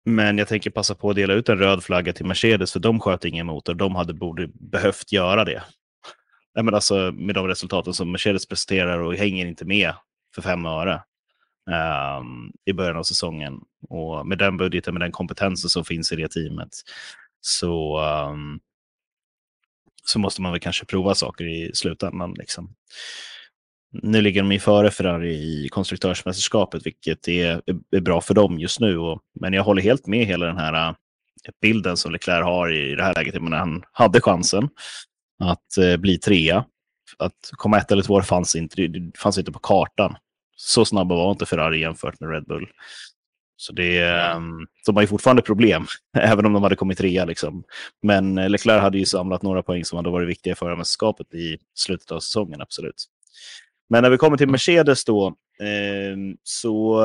[0.05, 2.99] men jag tänker passa på att dela ut en röd flagga till Mercedes för de
[2.99, 3.73] sköt ingen motor.
[3.73, 5.63] De hade borde behövt göra det.
[6.55, 9.93] Nej, men alltså, med de resultaten som Mercedes presterar och hänger inte med
[10.35, 11.03] för fem öre
[12.19, 13.59] um, i början av säsongen.
[13.89, 16.69] Och med den budgeten, med den kompetensen som finns i det teamet
[17.41, 17.99] så,
[18.31, 18.59] um,
[20.05, 22.33] så måste man väl kanske prova saker i slutändan.
[22.33, 22.75] Liksom.
[23.91, 27.61] Nu ligger de ju före Ferrari i konstruktörsmästerskapet, vilket är,
[27.91, 28.97] är bra för dem just nu.
[28.97, 30.95] Och, men jag håller helt med hela den här äh,
[31.61, 33.33] bilden som Leclerc har i det här läget.
[33.33, 34.69] Jag menar, han hade chansen
[35.43, 36.65] att eh, bli trea.
[37.19, 40.15] Att komma ett eller två fanns inte, fanns inte på kartan.
[40.55, 42.67] Så snabba var inte Ferrari jämfört med Red Bull.
[43.57, 45.85] Så det, ähm, de har ju fortfarande problem,
[46.17, 47.25] även om de hade kommit trea.
[47.25, 47.63] Liksom.
[48.01, 51.57] Men äh, Leclerc hade ju samlat några poäng som hade varit viktiga för mästerskapet i
[51.75, 53.05] slutet av säsongen, absolut.
[53.91, 55.27] Men när vi kommer till Mercedes då,
[55.59, 57.01] eh, så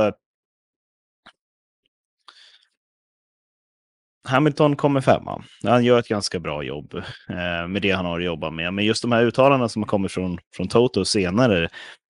[4.25, 5.45] Hamilton kommer femma.
[5.65, 6.95] Han gör ett ganska bra jobb
[7.29, 8.75] eh, med det han har att jobba med.
[8.75, 11.69] Men just de här uttalandena som har kommit från, från Toto senare,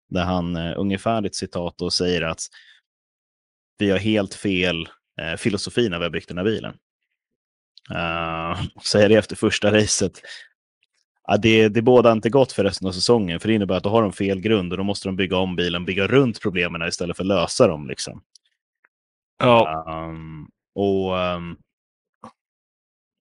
[0.09, 2.41] där han eh, ungefärligt citat och säger att
[3.79, 4.89] vi har helt fel
[5.21, 6.75] eh, filosofi när vi har byggt den här bilen.
[7.91, 10.21] Uh, säger det efter första racet.
[11.27, 13.91] Ja, det, det båda inte gott för resten av säsongen, för det innebär att då
[13.91, 17.17] har de fel grund och då måste de bygga om bilen, bygga runt problemen istället
[17.17, 17.89] för att lösa dem.
[17.89, 18.23] Liksom.
[19.39, 21.57] Ja, Um, och, um,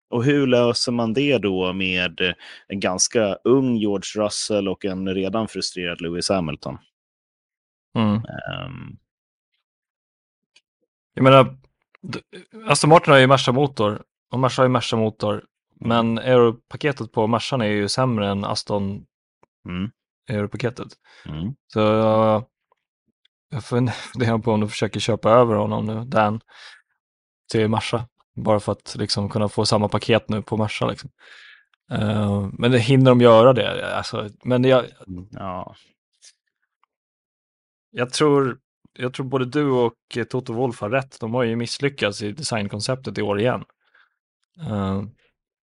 [0.09, 2.35] och hur löser man det då med
[2.67, 6.77] en ganska ung George Russell och en redan frustrerad Lewis Hamilton?
[7.95, 8.15] mm.
[8.15, 8.97] Um,
[11.13, 11.57] Jag menar,
[12.65, 15.43] Aston Martin har ju Merca-motor och Merca har ju Merca-motor.
[15.79, 19.05] Men aeropaketet på Mercan är ju sämre än Aston
[19.69, 19.91] mm,
[20.29, 20.87] aeropaketet.
[21.25, 21.53] mm.
[21.73, 22.45] Så jag,
[23.49, 26.41] jag funderar på om de försöker köpa över honom nu, Dan,
[27.51, 28.07] till Merca.
[28.35, 30.87] Bara för att liksom kunna få samma paket nu på Merca.
[30.87, 31.09] Liksom.
[31.91, 33.95] Eh, men det hinner de göra det?
[33.95, 34.85] Alltså, men jag,
[35.31, 35.75] Ja,
[37.91, 38.59] jag, tror,
[38.93, 39.93] jag tror både du och
[40.29, 41.19] Toto Wolff har rätt.
[41.19, 43.63] De har ju misslyckats i designkonceptet i år igen.
[44.67, 45.03] Eh,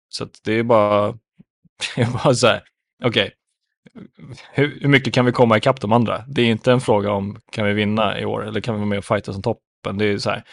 [0.09, 1.13] så att det är bara,
[1.97, 2.63] det är bara så här,
[3.05, 3.33] okej,
[4.53, 6.25] hur, hur mycket kan vi komma ikapp de andra?
[6.29, 8.89] Det är inte en fråga om kan vi vinna i år eller kan vi vara
[8.89, 9.99] med och fighta som toppen.
[9.99, 10.45] Det är så här,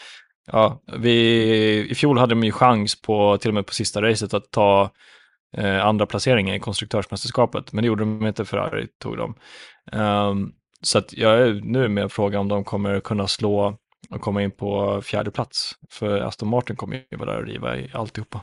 [0.51, 4.33] ja, vi, i fjol hade de ju chans på, till och med på sista racet
[4.33, 4.89] att ta
[5.57, 9.35] eh, andra placeringen i konstruktörsmästerskapet, men det gjorde de inte, Ferrari tog dem.
[9.91, 13.77] Um, så att jag är nu med och fråga om de kommer kunna slå
[14.09, 15.71] och komma in på fjärde plats.
[15.91, 18.41] För Aston Martin kommer ju vara där och riva i alltihopa.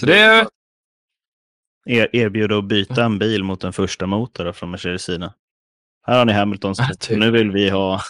[0.00, 0.46] Så det är...
[1.86, 5.34] er, erbjuda att byta en bil mot en första motor från Mercedes sida.
[6.06, 6.96] Här har ni Hamiltons Ja, bil.
[6.98, 7.18] typ.
[7.18, 8.00] Nu vill vi ha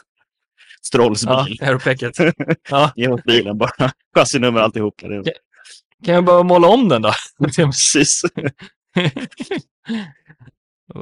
[0.82, 1.58] Strolls Ja, bil.
[1.62, 2.16] aeropacket.
[2.70, 3.92] Ja, Ge oss bilen bara.
[4.16, 5.02] Chassinummer alltihop.
[5.02, 5.22] Är- Ja.
[6.04, 7.12] Kan jag bara måla om den då?
[7.56, 8.22] Precis.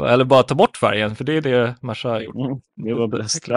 [0.09, 2.35] Eller bara ta bort färgen, för det är det Merca har gjort.
[2.37, 3.49] Mm, Det var bäst.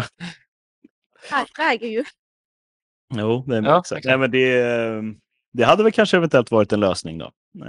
[1.31, 2.03] Här väger ju.
[3.15, 3.91] Jo, det, är Ja, exakt.
[3.97, 4.05] exakt.
[4.05, 5.01] Nej, men det, eh,
[5.57, 7.31] det hade väl kanske eventuellt varit en lösning då.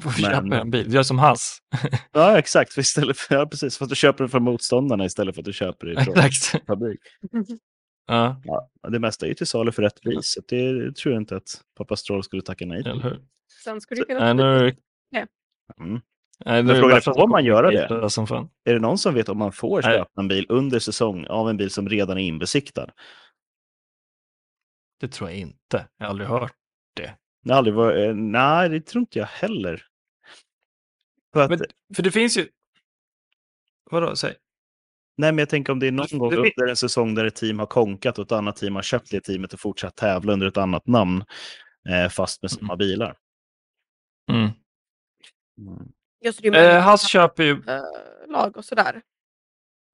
[0.00, 1.58] Får Men- köpa en bil, gör som Hass.
[2.12, 2.72] Ja, exakt.
[2.72, 3.78] För Istället för, ja, precis.
[3.78, 6.66] För att du köper den från motståndarna istället för att du köper det från Exakt.
[6.66, 7.00] fabrik.
[8.06, 10.18] Ja, Ja, det mesta är ju till salu för rätt pris.
[10.32, 11.48] Så det tror jag inte att
[11.78, 12.92] pappa Stroll skulle tacka nej till.
[12.92, 13.20] eller hur?
[13.64, 14.52] Sen skulle det Nej, kunna...
[14.58, 14.76] nu det-
[15.80, 16.00] Mm.
[16.44, 18.10] nej, Men frågan är, får man göra det?
[18.10, 18.48] Som fan.
[18.64, 19.96] Är det någon som vet om man får Nej.
[19.98, 22.86] köpa en bil under säsong av en bil som redan är inbesiktad?
[25.00, 25.88] Det tror jag inte.
[25.96, 26.52] Jag har aldrig hört.
[27.42, 29.86] Det har aldrig varit, eh, nej, det tror inte jag heller.
[31.32, 31.60] För att, Men,
[31.94, 32.48] för det finns ju...
[33.90, 34.34] Vadå, säg?
[35.16, 37.36] nej, men jag tänker om det är någon gång det- under en säsong där ett
[37.36, 40.46] team har konkat och ett annat team har köpt det teamet och fortsatt tävla under
[40.46, 41.24] ett annat namn
[41.88, 43.16] eh, fast med samma bilar.
[44.30, 44.48] Mm.
[46.24, 47.50] Just det, är ju Eh, Hass köper ju...
[47.68, 47.82] eh,
[48.28, 49.02] lag och sådär.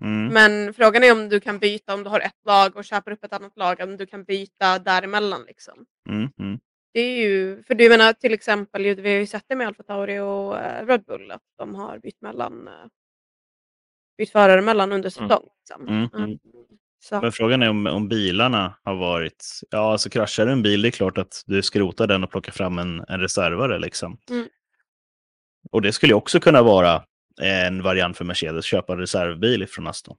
[0.05, 0.26] Mm.
[0.34, 3.24] Men frågan är om du kan byta om du har ett lag och köper upp
[3.24, 5.84] ett annat lag, om du kan byta däremellan liksom.
[6.09, 6.28] Mm.
[6.38, 6.59] Mm.
[6.92, 9.82] Det är ju, för du menar till exempel, vi har ju sett det med Alfa
[9.82, 12.74] Tauri och eh, Red Bull, att de har bytt mellan eh,
[14.18, 15.49] bytt förare mellan under säsong.
[15.59, 15.88] Liksom.
[15.88, 16.24] Mm, mm.
[16.24, 16.38] Mm.
[16.99, 19.61] Så, Men frågan är om, om bilarna har varit...
[19.70, 22.78] Ja, alltså kraschar en bil, det är klart att du skrotar den och plockar fram
[22.78, 23.78] en, en reservare.
[23.78, 24.18] Liksom.
[24.30, 24.49] Mm.
[25.70, 27.05] Och det skulle också kunna vara
[27.43, 30.16] en variant för Mercedes, köpa reservbil från Aston.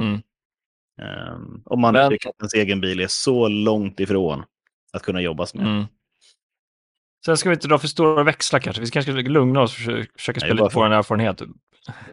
[0.00, 0.20] Mm.
[1.02, 4.44] Ehm, om man Men- tycker att ens egen bil är så långt ifrån
[4.92, 5.66] att kunna jobbas med.
[5.66, 5.84] Mm.
[7.24, 8.82] Sen ska vi inte dra för stora växlar kanske.
[8.82, 11.42] Vi kanske ska lugna oss och försöka, spela lite på för- en erfarenhet.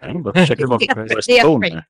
[0.02, 1.86] Jag bara försöker konversationer.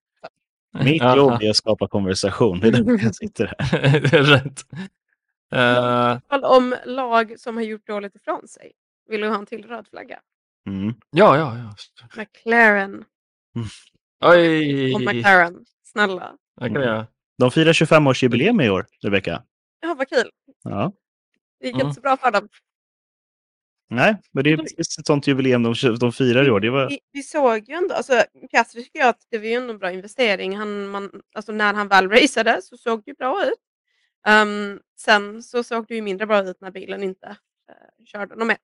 [0.84, 2.60] Mitt jobb är att skapa konversation.
[2.60, 4.00] Det är därför jag sitter här.
[4.00, 4.66] det är rätt.
[6.30, 8.72] Fall om lag som har gjort dåligt ifrån sig.
[9.10, 10.20] Vill du ha en till röd flagga?
[10.68, 10.94] Mm.
[11.12, 11.76] ja, ja, ja.
[12.24, 13.06] McLaren
[14.26, 14.94] Oj!
[14.96, 15.66] och McLaren.
[15.84, 16.36] Snälla.
[16.62, 17.08] Göra.
[17.38, 19.44] De firar 25-årsjubileum i år, Rebecka.
[19.82, 20.30] Ja, vad kul.
[20.64, 20.92] Ja.
[21.60, 21.88] Det gick Mm.
[21.88, 22.50] inte så bra för dem.
[23.90, 26.60] Nej, men det är precis ett sånt jubileum de, de firar i år.
[26.60, 26.90] Det var...
[26.90, 29.92] Vi, vi såg ju ändå, alltså Piastri tycker jag att det var ju en bra
[29.92, 30.58] investering.
[30.58, 33.60] Han, man, alltså när han väl raceade så såg det ju bra ut.
[34.28, 37.28] Ehm, sen så såg det ju mindre bra ut när bilen inte
[37.70, 38.58] uh, körde något mer.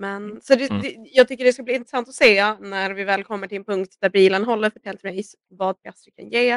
[0.00, 0.82] Men så det, Mm.
[0.82, 3.64] det, jag tycker det ska bli intressant att se när vi väl kommer till en
[3.64, 6.50] punkt där bilen håller för ett helt race, vad Piastri kan ge.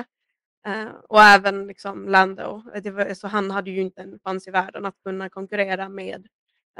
[0.68, 4.52] Eh, och även liksom Lando, det var, så han hade ju inte en chans i
[4.52, 6.28] världen att kunna konkurrera med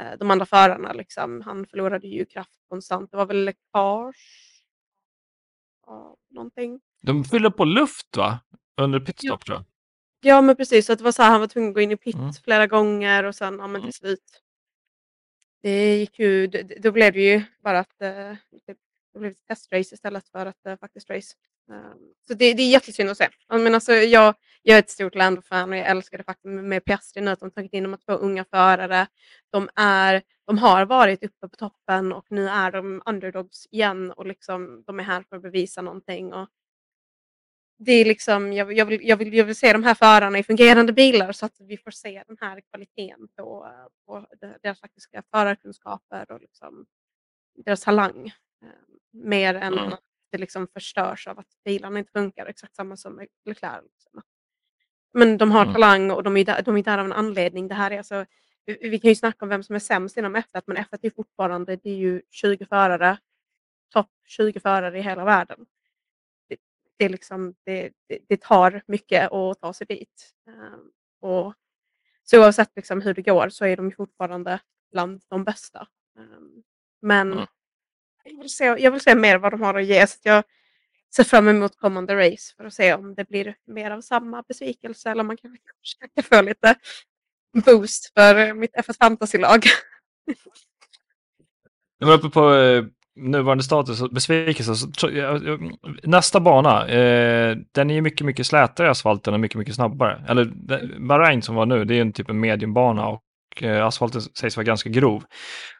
[0.00, 0.92] eh, de andra förarna.
[0.92, 1.40] Liksom.
[1.40, 3.10] Han förlorade ju kraft konstant.
[3.10, 4.16] Det var väl läckage?
[5.86, 6.80] Ja, någonting.
[7.02, 8.38] De fyller på luft va?
[8.80, 9.04] Under Ja.
[9.06, 9.64] pitstop tror jag.
[10.24, 11.90] Ja men precis, så att det var så här, han var tvungen att gå in
[11.90, 12.32] i pit Mm.
[12.44, 13.82] flera gånger och sen ja, men Mm.
[13.82, 14.42] till slut.
[15.62, 16.46] Det gick ju,
[16.80, 18.08] då blev det ju bara att eh,
[18.66, 18.76] det,
[19.12, 21.34] det blev ett testrace istället för ett eh, faktiskt race.
[21.70, 23.28] Ehm, så det, det är jättesynd att se.
[23.48, 27.22] Men alltså, jag, jag är ett stort Lando-fan och jag älskar det faktum med- Piastri
[27.22, 29.06] nu att de tagit in de här två unga förare.
[29.50, 34.26] De, är, de har varit uppe på toppen och nu är de underdogs igen och
[34.26, 36.32] liksom, de är här för att bevisa någonting.
[36.32, 36.48] Och
[37.78, 40.42] det är liksom, jag, jag, vill, jag, vill, jag vill se de här förarna i
[40.42, 43.68] fungerande bilar så att vi får se den här kvaliteten på,
[44.06, 44.26] på
[44.62, 46.86] deras faktiska förarkunskaper och liksom
[47.64, 48.26] deras talang.
[48.62, 48.68] Eh,
[49.12, 49.92] mer än Mm.
[49.92, 50.00] att
[50.30, 52.46] det liksom förstörs av att bilarna inte funkar.
[52.46, 53.82] Exakt samma som Leclerc.
[53.92, 54.22] Liksom.
[55.12, 55.74] Men de har Mm.
[55.74, 57.68] talang och de är, där, de är där av en anledning.
[57.68, 58.26] Det här är alltså,
[58.64, 61.10] vi, vi kan ju snacka om vem som är sämst inom F1 men F1 är
[61.10, 63.18] fortfarande det är ju 20 förare,
[63.94, 65.66] topp 20 förare i hela världen
[67.02, 70.32] det, liksom, det, det, det tar mycket att ta sig dit.
[70.48, 70.80] Ehm,
[71.20, 71.54] och,
[72.24, 74.60] så oavsett liksom hur det går så är de fortfarande
[74.92, 75.86] bland de bästa.
[76.18, 76.62] Ehm,
[77.02, 77.46] men Mm.
[78.24, 80.06] jag, vill se, jag vill se mer vad de har att ge.
[80.06, 80.44] Så att jag
[81.16, 85.10] ser fram emot kommande race för att se om det blir mer av samma besvikelse
[85.10, 86.74] eller om man kan försöka få lite
[87.66, 89.64] boost för mitt F1 Fantasy-lag.
[91.98, 92.84] Jag var uppe på eh,
[93.16, 94.74] nuvarande status och besvikelse.
[94.74, 95.10] Så,
[96.02, 100.24] nästa bana, eh, den är ju mycket, mycket slätare i asfalten och mycket, mycket snabbare.
[100.28, 100.44] Eller
[101.08, 103.22] Bahrain som var nu, det är en typ en mediumbana och
[103.60, 105.24] eh, asfalten sägs vara ganska grov.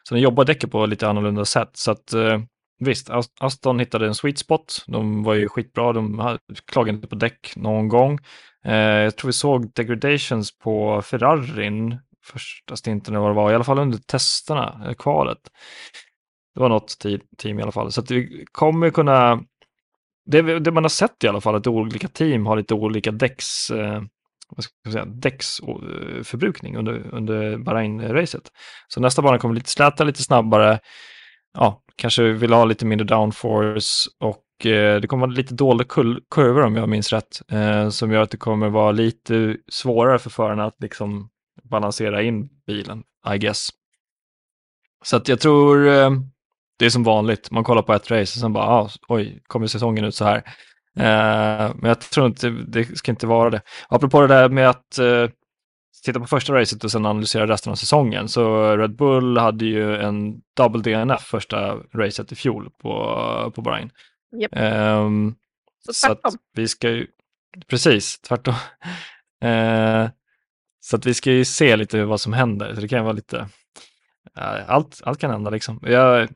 [0.03, 1.71] Så den jobbar däcket på lite annorlunda sätt.
[1.73, 2.39] Så att eh,
[2.79, 3.09] visst,
[3.39, 4.85] Aston hittade en sweet spot.
[4.87, 6.37] De var ju skitbra, de
[6.71, 8.19] klagade inte på däck någon gång.
[8.65, 13.55] Eh, jag tror vi såg degradations på Ferrarin första stinten eller vad det var, i
[13.55, 15.39] alla fall under testerna, eh, kvalet.
[16.53, 16.97] Det var något
[17.37, 17.91] team i alla fall.
[17.91, 19.43] Så att vi kommer kunna...
[20.25, 23.69] Det, det man har sett i alla fall, att olika team har lite olika däcks...
[23.71, 24.01] Eh,
[24.55, 28.51] vad ska jag säga, däcksförbrukning eh, under, under Bahrain-racet.
[28.87, 30.79] Så nästa bana kommer lite släta, lite snabbare,
[31.53, 35.83] ja, kanske vill ha lite mindre downforce och eh, det kommer vara lite dolda
[36.31, 40.29] kurvor om jag minns rätt, eh, som gör att det kommer vara lite svårare för
[40.29, 41.29] förarna att liksom
[41.63, 43.69] balansera in bilen, I guess.
[45.03, 46.11] Så att jag tror eh,
[46.77, 49.67] det är som vanligt, man kollar på ett race och sen bara, ah, oj, kommer
[49.67, 50.37] säsongen ut så här?
[50.97, 53.61] Eh, men jag tror inte, det ska inte vara det.
[53.87, 55.29] Apropå det där med att uh,
[56.05, 59.95] titta på första racet och sen analysera resten av säsongen, så Red Bull hade ju
[59.95, 63.89] en double DNF första racet i fjol på, på Bahrain.
[64.41, 64.51] Yep.
[64.53, 65.35] Um,
[65.85, 65.93] så.
[65.93, 66.17] Så
[66.53, 67.07] vi ska ju,
[67.67, 68.53] precis, tvärtom.
[69.45, 70.09] uh,
[70.79, 73.47] så att vi ska ju se lite vad som händer, så det kan vara lite,
[74.67, 75.79] allt, allt kan hända liksom.
[75.81, 76.29] Jag,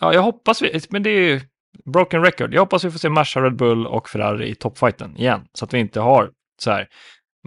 [0.00, 1.40] ja, jag hoppas vi, men det är ju
[1.84, 2.54] broken record.
[2.54, 5.74] Jag hoppas vi får se Merca, Red Bull och Ferrari i toppfighten igen, så att
[5.74, 6.32] vi inte har
[6.62, 6.88] så här.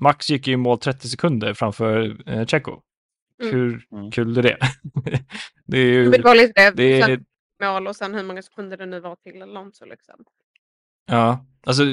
[0.01, 2.82] Max gick ju i mål 30 sekunder framför eh, Checo.
[3.41, 3.56] Mm.
[3.56, 4.12] Hur mm.
[4.12, 4.58] kul är det?
[5.68, 6.10] det är ju...
[6.10, 7.24] Det var lite det, det
[7.62, 10.16] mål och sen hur många sekunder det nu var till Alonso liksom.
[11.06, 11.84] Ja, alltså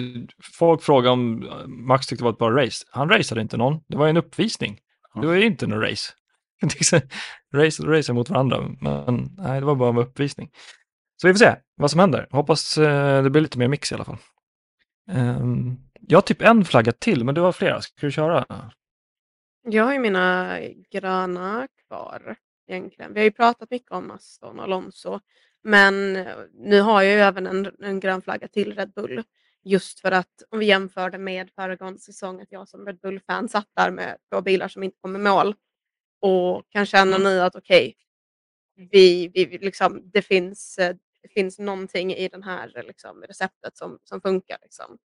[0.59, 2.87] folk frågar om Max tyckte det var ett bra race.
[2.91, 3.81] Han raceade inte någon.
[3.89, 4.79] Det var en uppvisning.
[5.21, 6.13] Det var ju inte någon race.
[7.55, 10.51] race race mot varandra, men nej, det var bara en uppvisning.
[11.21, 12.27] Så vi får se vad som händer.
[12.31, 14.19] Hoppas eh, det blir lite mer mix i alla fall.
[15.11, 17.81] Um, jag har typ en flagga till, men du har flera.
[17.81, 18.67] Ska du köra?
[19.63, 20.59] Jag har ju mina
[20.91, 22.37] gröna kvar
[22.69, 23.15] egentligen.
[23.15, 25.21] Vi har ju pratat mycket om Aston och Alonso,
[25.63, 29.23] men eh, nu har jag ju även en, en grön flagga till Red Bull.
[29.65, 33.49] Just för att om vi jämför det med föregående säsong, att jag som Red Bull-fan
[33.49, 35.55] satt där med två bilar som inte kom i mål
[36.21, 37.23] och kan känna mm.
[37.23, 37.95] nu att okej,
[38.77, 40.77] okay, vi, vi, liksom, det, finns,
[41.23, 44.59] det finns någonting i det här liksom, receptet som, som funkar.
[44.63, 44.99] Liksom.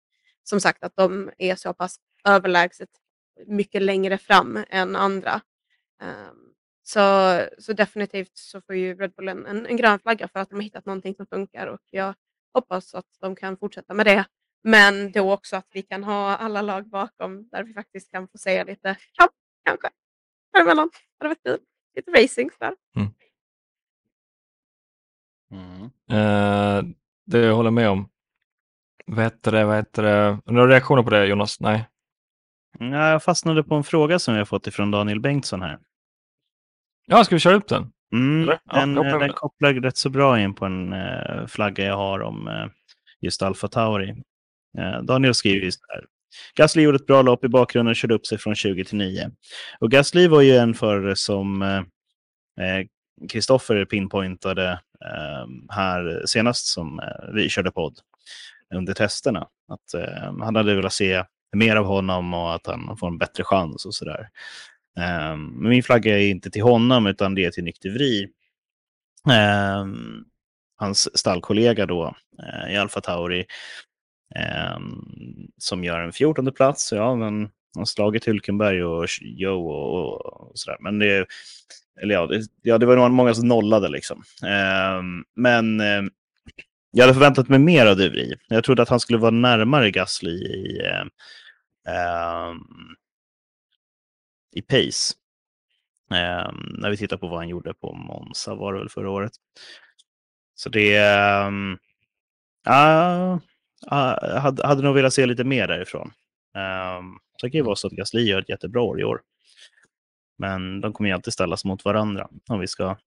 [0.43, 2.89] Som sagt att de är så pass överlägset
[3.47, 5.41] mycket längre fram än andra.
[6.01, 6.53] Um,
[6.83, 10.49] så, så definitivt så får ju Red Bull en, en, en grön flagga för att
[10.49, 12.13] de har hittat någonting som funkar och jag
[12.53, 14.25] hoppas att de kan fortsätta med det.
[14.63, 18.37] Men då också att vi kan ha alla lag bakom där vi faktiskt kan få
[18.37, 19.31] se lite kamp
[19.65, 19.89] kanske
[20.57, 20.89] däremellan.
[20.93, 21.67] Det hade varit kul.
[21.95, 22.75] Lite racing sådär.
[22.95, 23.13] Mm.
[25.51, 25.83] Mm.
[25.83, 26.93] Uh,
[27.25, 28.09] det jag håller med om.
[29.05, 29.65] Vad heter det?
[29.65, 30.39] Vad heter det?
[30.45, 31.59] Några reaktioner på det Jonas?
[31.59, 31.89] Nej.
[32.79, 35.79] Ja, jag fastnade på en fråga som jag fått ifrån Daniel Bengtsson här.
[37.05, 37.91] Ja, ska vi köra upp den?
[38.13, 42.19] Mm, den, ja, den kopplar rätt så bra in på en uh, flagga jag har
[42.19, 42.67] om uh,
[43.21, 44.11] just Alfa Tauri.
[44.79, 46.05] Uh, Daniel skriver just här.
[46.55, 49.31] Gasly gjorde ett bra lopp i bakgrunden och körde upp sig från 20 till 9.
[49.79, 51.77] Och Gasly var ju en förare som eh,
[52.65, 52.85] eh,
[53.29, 54.71] Kristoffer pinpointade
[55.05, 57.99] eh, här senast som eh, vi körde podd
[58.75, 59.47] under testerna.
[59.67, 61.23] Att eh, han hade velat se
[61.55, 64.29] mer av honom och att han får en bättre chans och sådär.
[64.97, 67.89] Eh, men min flagga är inte till honom utan det är till Nykter
[70.75, 72.15] hans stallkollega då
[72.69, 73.45] i Alfa Tauri
[74.35, 76.91] Ehm, som gör en 14 plats.
[76.91, 80.77] Ja, men han har slagit Hulkenberg och Joe och, och sådär.
[80.79, 81.27] Men det,
[82.01, 84.23] eller ja, det, ja, det var nog många som nollade liksom.
[84.43, 85.01] Eh,
[85.35, 86.03] men eh,
[86.91, 88.35] jag hade förväntat mig mer av Duvri.
[88.47, 90.81] Jag trodde att han skulle vara närmare Gasly i,
[91.87, 92.53] eh,
[94.55, 95.13] i pace.
[96.11, 99.31] Ehm, när vi tittar på vad han gjorde på Monza var det väl förra året.
[100.55, 100.99] Så det...
[102.67, 103.39] Uh,
[103.91, 106.11] uh, hade, hade nog velat se lite mer därifrån.
[106.97, 109.21] Um, så det kan ju vara så att Gasly gör ett jättebra år i år.
[110.37, 112.97] Men de kommer ju alltid ställas mot varandra om vi ska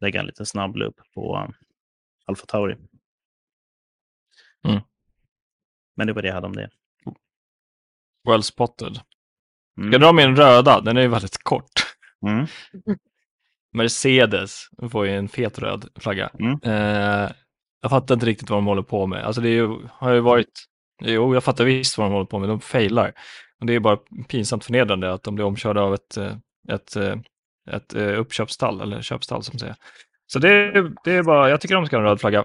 [0.00, 1.52] lägga en liten snabb loop på
[2.26, 2.76] Alfa Tauri.
[4.68, 4.80] Mm.
[5.96, 6.70] Men det var det jag hade om det.
[8.28, 9.00] Well spotted.
[9.78, 9.90] Mm.
[9.90, 10.80] Ska jag dra min röda?
[10.80, 11.72] Den är ju väldigt kort.
[12.26, 12.46] Mm.
[13.72, 16.30] Mercedes får ju en fet röd flagga.
[16.38, 16.60] Mm.
[16.62, 17.30] Eh,
[17.82, 19.24] jag fattar inte riktigt vad de håller på med.
[19.24, 20.64] Alltså det ju, har ju varit,
[21.02, 23.12] jo jag fattar visst vad de håller på med, de failar.
[23.60, 26.36] Och det är bara pinsamt förnedrande att de blir omkörda av ett eh,
[26.68, 27.16] ett, eh, ett,
[27.70, 29.76] ett uppköpstall, uppköpsstall eller köpstall som säger.
[30.32, 30.72] Så det,
[31.04, 32.44] det är bara, jag tycker de ska ha en röd flagga.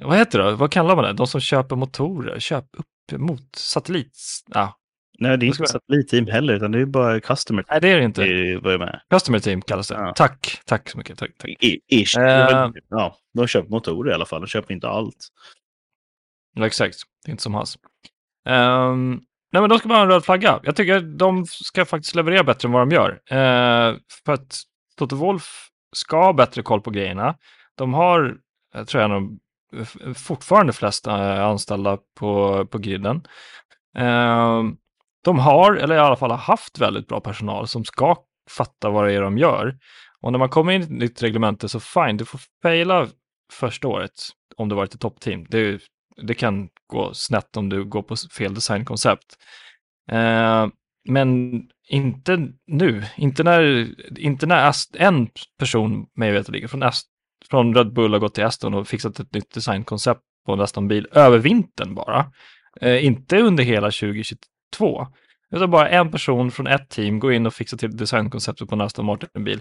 [0.00, 0.54] Vad heter det?
[0.54, 1.12] Vad kallar man det?
[1.12, 4.18] De som köper motorer, köp upp mot satellit?
[4.46, 4.79] Ja.
[5.20, 7.64] Nej, det är inte satellitteam heller, utan det är bara customer.
[7.70, 8.24] Nej, det är det inte.
[8.24, 9.00] Det med.
[9.10, 9.94] Customer team kallas det.
[9.94, 10.12] Ja.
[10.16, 11.18] Tack, tack så mycket.
[11.18, 11.50] Tack, tack.
[11.88, 12.18] Ish.
[12.18, 15.28] Uh, ja, de köper motorer i alla fall, de köper inte allt.
[16.54, 16.96] Ja, exakt.
[17.24, 17.78] Det är inte som hans.
[18.48, 19.20] Um,
[19.52, 20.60] Nej, men de ska bara ha en röd flagga.
[20.62, 23.10] Jag tycker att de ska faktiskt leverera bättre än vad de gör.
[23.10, 24.62] Eh, för att
[24.96, 27.34] Toto Wolf ska ha bättre koll på grejerna.
[27.74, 28.36] De har,
[28.74, 29.38] jag tror jag,
[30.16, 33.22] fortfarande flest eh, anställda på, på griden.
[33.96, 34.62] Eh,
[35.24, 38.16] de har, eller i alla fall har haft väldigt bra personal som ska
[38.50, 39.78] fatta vad det är de gör.
[40.20, 43.08] Och när man kommer in i ett nytt reglemente så fine, du får faila
[43.52, 44.12] första året
[44.56, 45.46] om du varit ett toppteam.
[45.48, 45.80] Det,
[46.22, 49.36] det kan gå snett om du går på fel designkoncept.
[50.10, 50.66] Eh,
[51.08, 57.06] men inte nu, inte när, inte när Ast, en person, mig veterligen, från, Ast,
[57.50, 61.06] från Red Bull har gått till Aston och fixat ett nytt designkoncept på en Aston-bil
[61.12, 62.32] över vintern bara.
[62.80, 63.90] Eh, inte under hela
[64.70, 65.06] två.
[65.50, 68.80] Utan bara en person från ett team går in och fixar till designkonceptet på en
[68.80, 69.60] Aston Martin-bil.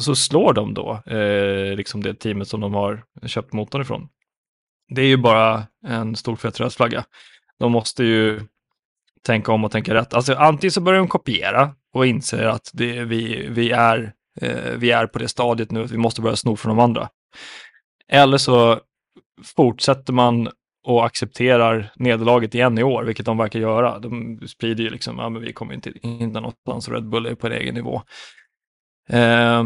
[0.00, 4.08] Så slår de då eh, liksom det teamet som de har köpt motorn ifrån.
[4.88, 7.04] Det är ju bara en stor fet rödflagga.
[7.58, 8.40] De måste ju
[9.22, 10.14] tänka om och tänka rätt.
[10.14, 14.90] Alltså antingen så börjar de kopiera och inser att det, vi, vi, är, eh, vi
[14.90, 17.08] är på det stadiet nu att vi måste börja sno från de andra.
[18.08, 18.80] Eller så
[19.56, 20.48] fortsätter man
[20.88, 23.98] och accepterar nederlaget igen i år, vilket de verkar göra.
[23.98, 27.34] De sprider ju liksom, ja men vi kommer inte hinna någonstans och Red Bull är
[27.34, 28.02] på en egen nivå.
[29.08, 29.64] Eh,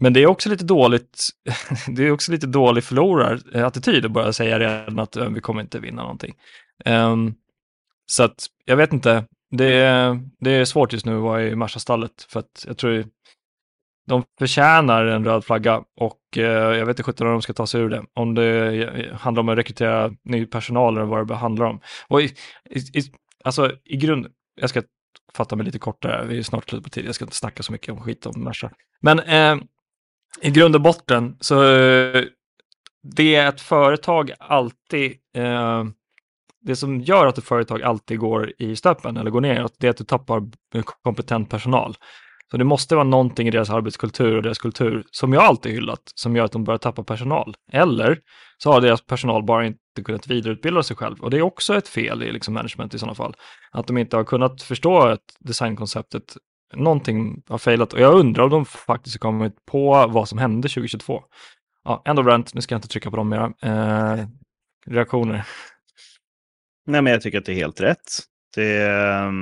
[0.00, 1.28] men det är också lite dåligt,
[1.88, 6.02] det är också lite dålig förlorarattityd att börja säga redan att vi kommer inte vinna
[6.02, 6.34] någonting.
[6.84, 7.16] Eh,
[8.06, 11.56] så att jag vet inte, det är, det är svårt just nu att vara i
[11.56, 13.04] Merca-stallet för att jag tror
[14.06, 17.66] de förtjänar en röd flagga och eh, jag vet inte sjutton om de ska ta
[17.66, 18.04] sig ur det.
[18.14, 21.80] Om det eh, handlar om att rekrytera ny personal eller vad det handlar om.
[22.08, 22.24] Och i,
[22.70, 23.02] i,
[23.44, 24.26] alltså i grund,
[24.60, 24.82] jag ska
[25.34, 27.72] fatta mig lite kortare, vi är snart slut på tid, jag ska inte snacka så
[27.72, 28.70] mycket om skit om Merca.
[29.00, 29.56] Men eh,
[30.42, 32.24] i grund och botten så eh,
[33.16, 35.84] det är ett företag alltid eh,
[36.60, 39.90] det som gör att ett företag alltid går i stöpen eller går ner, det är
[39.90, 40.42] att du tappar
[41.02, 41.96] kompetent personal.
[42.50, 46.02] Så det måste vara någonting i deras arbetskultur och deras kultur som jag alltid hyllat,
[46.14, 47.54] som gör att de börjar tappa personal.
[47.72, 48.18] Eller
[48.58, 51.20] så har deras personal bara inte kunnat vidareutbilda sig själv.
[51.20, 53.34] Och det är också ett fel i liksom management i sådana fall.
[53.70, 56.36] Att de inte har kunnat förstå att designkonceptet.
[56.74, 60.68] Någonting har failat och jag undrar om de faktiskt har kommit på vad som hände
[60.68, 61.22] 2022.
[61.84, 63.52] Ja, ändå rant, nu ska jag inte trycka på dem mera.
[63.62, 64.26] Eh,
[64.86, 65.46] reaktioner?
[66.86, 67.98] Nej, men jag tycker att det är helt rätt.
[68.54, 69.32] Det är,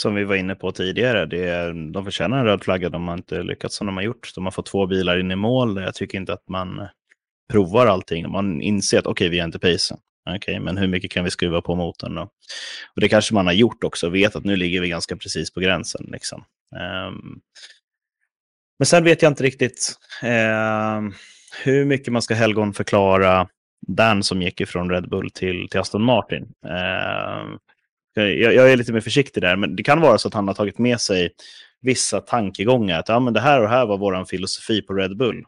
[0.00, 2.88] som vi var inne på tidigare, det är, de förtjänar en röd flagga.
[2.88, 4.32] De har inte lyckats som de har gjort.
[4.34, 5.82] De har fått två bilar in i mål.
[5.82, 6.88] Jag tycker inte att man
[7.52, 8.30] provar allting.
[8.30, 9.98] Man inser att okej, okay, vi har inte pacen.
[10.26, 12.22] Okej, okay, men hur mycket kan vi skruva på motorn då?
[12.94, 15.60] Och det kanske man har gjort också, vet att nu ligger vi ganska precis på
[15.60, 16.08] gränsen.
[16.12, 16.44] Liksom.
[17.08, 17.40] Um,
[18.78, 21.14] men sen vet jag inte riktigt um,
[21.64, 23.48] hur mycket man ska helgon förklara
[23.86, 26.42] Dan som gick ifrån Red Bull till, till Aston Martin.
[26.42, 27.58] Um,
[28.14, 30.54] jag, jag, är lite mer försiktig där, men det kan vara så att han har
[30.54, 31.30] tagit med sig
[31.80, 32.98] vissa tankegångar.
[32.98, 35.44] Att ja, men det här och det här var vår filosofi på Red Bull.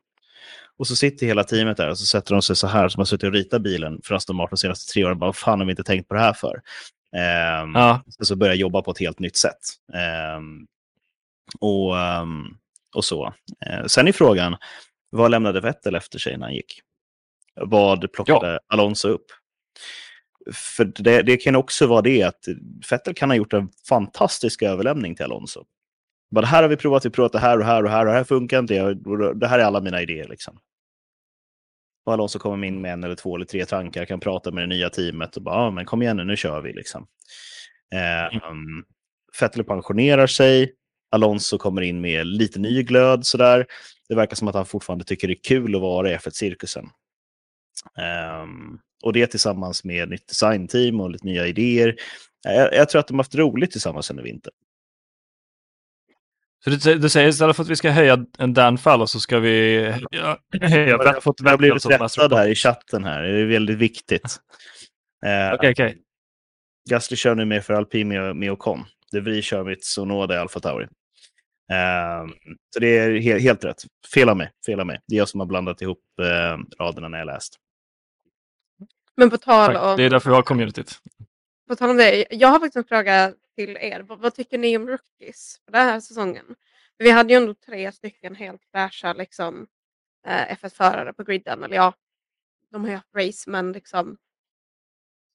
[0.79, 3.05] Och så sitter hela teamet där och så sätter de sig så här som har
[3.05, 5.19] suttit och ritat bilen för Aston Martin de senaste tre åren.
[5.19, 6.55] Bara, vad fan har vi inte tänkt på det här för?
[7.65, 8.03] Um, ja.
[8.21, 9.61] Så börjar jobba på ett helt nytt sätt.
[10.37, 10.67] Um,
[11.61, 12.59] och, um,
[12.95, 13.27] och så.
[13.27, 14.57] Uh, sen är frågan,
[15.11, 16.81] vad lämnade Vettel efter sig när han gick?
[17.55, 18.61] Vad plockade ja.
[18.67, 19.27] Alonso upp?
[20.53, 22.45] För det, det, kan också vara det att
[22.91, 25.65] Vettel kan ha gjort en fantastisk överlämning till Alonso.
[26.31, 28.13] Bara, det här har vi provat, vi provat det här och här och här och
[28.13, 28.95] det här funkar inte.
[29.35, 30.29] Det här är alla mina idéer.
[30.29, 30.59] Liksom.
[32.07, 34.67] Och Alonso kommer in med en eller två eller tre tankar, kan prata med det
[34.67, 36.73] nya teamet och bara, ja, men kom igen nu, nu kör vi.
[36.73, 37.07] Liksom.
[37.95, 38.85] Eh, um,
[39.41, 40.73] Vettel pensionerar sig,
[41.11, 43.67] Alonso kommer in med lite ny glöd sådär.
[44.09, 46.89] Det verkar som att han fortfarande tycker det är kul att vara i F1-cirkusen.
[48.43, 51.97] Um, och det tillsammans med nytt designteam och lite nya idéer.
[52.43, 54.55] Jag, jag tror att de har haft roligt tillsammans under vintern.
[56.65, 59.79] Så du, du säger istället för att vi ska höja en Danfall så ska vi
[59.81, 60.39] höja...
[60.61, 64.23] höja jag har, fått, jag blivit rättad här i chatten här, det är väldigt viktigt.
[65.23, 65.71] Okej, okej.
[65.71, 66.03] Okay, okay.
[66.91, 68.85] Gasly kör nu med för Alpin med, med Ocon.
[69.13, 70.85] De Vries kör med Sonoda i Alfa Tauri.
[70.85, 72.33] Uh,
[72.75, 73.83] så det är helt, helt rätt.
[74.15, 74.51] Fel av mig.
[74.67, 75.01] Fel av mig.
[75.07, 77.57] Det är jag som har blandat ihop uh, raderna när jag läst.
[79.17, 79.97] Men på tal om...
[79.97, 81.01] Det är därför vi har communityt.
[81.69, 84.01] På tal om det, jag har faktiskt en fråga till er.
[84.01, 86.55] Vad, vad tycker ni om rookies för den här säsongen?
[86.99, 89.67] Vi hade ju ändå tre stycken helt fräscha liksom,
[90.27, 91.63] eh, F1-förare på griden.
[91.63, 91.95] Eller ja,
[92.71, 94.17] de har ju haft race, men liksom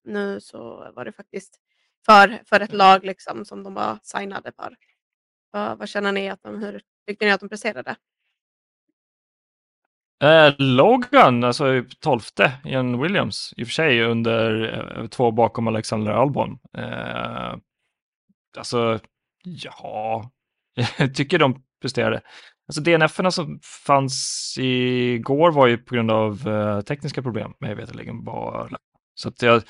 [0.04, 1.60] nu så var det faktiskt
[2.06, 4.76] för, för ett lag liksom, som de var signade för.
[5.52, 7.96] Vad, vad känner ni att de, hur tyckte ni att de presterade?
[10.24, 15.68] Eh, Logan, alltså tolfte i en Williams, i och för sig under eh, två bakom
[15.68, 16.60] Alexander Albon.
[16.78, 17.56] Eh,
[18.58, 19.00] alltså,
[19.44, 20.32] ja,
[21.00, 22.22] jag tycker de presterade.
[22.68, 28.24] Alltså DNF-erna som fanns igår var ju på grund av eh, tekniska problem, mig veterligen
[28.24, 28.78] bara.
[29.16, 29.64] Så att jag,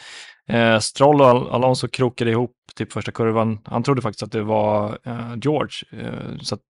[0.49, 3.59] eh, Stroll och Al- Alonso krokade ihop typ första kurvan.
[3.65, 6.01] Han trodde faktiskt att det var eh, George.
[6.05, 6.61] Eh, så att,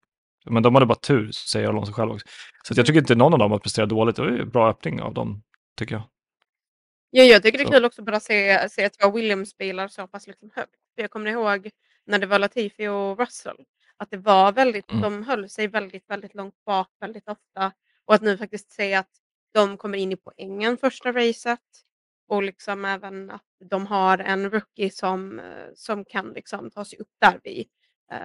[0.50, 2.28] men de hade bara tur, säger Alonso själv också.
[2.64, 4.16] Så att jag tycker inte någon av dem har presterat dåligt.
[4.16, 5.44] Det var ju en bra öppning av dem,
[5.78, 6.04] tycker jag.
[7.10, 10.28] Ja, jag tycker det är kul också bara att se, se två Williams-bilar så pass
[10.28, 10.76] liksom högt.
[10.96, 11.70] För jag kommer ihåg
[12.06, 13.58] när det var Latifi och Russell,
[13.98, 15.02] att det var väldigt, Mm.
[15.02, 17.72] de höll sig väldigt, väldigt långt bak väldigt ofta.
[18.06, 19.10] Och att nu faktiskt se att
[19.54, 21.60] de kommer in i poängen första racet
[22.28, 27.00] och liksom även att de har en rookie som, eh, som kan liksom ta sig
[27.00, 27.68] upp där vid
[28.12, 28.20] eh,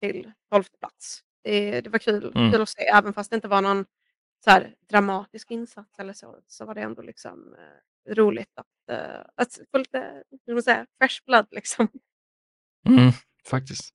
[0.00, 1.20] till 12 plats.
[1.44, 2.52] Det, det var kul, Mm.
[2.52, 3.84] kul att se, även fast det inte var någon
[4.44, 9.20] så här, dramatisk insats eller så, så var det ändå liksom eh, roligt att, eh,
[9.34, 11.88] att få lite hur man säga, fresh blood liksom.
[12.88, 13.12] Mm,
[13.48, 13.94] faktiskt.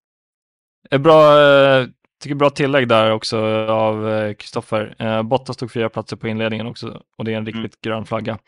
[0.92, 1.88] Ett bra, eh,
[2.24, 3.38] tycker bra tillägg där också
[3.68, 4.96] av eh, Kristoffer.
[5.00, 8.40] Eh, Bottas tog fyra platser på inledningen också och det är en riktigt grön flagga.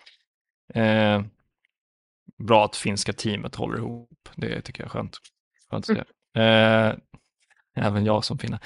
[0.73, 1.21] Eh,
[2.37, 4.29] bra att finska teamet håller ihop.
[4.35, 5.17] Det tycker jag är skönt.
[5.69, 6.41] skönt att se.
[6.41, 6.95] Eh,
[7.85, 8.59] även jag som finna.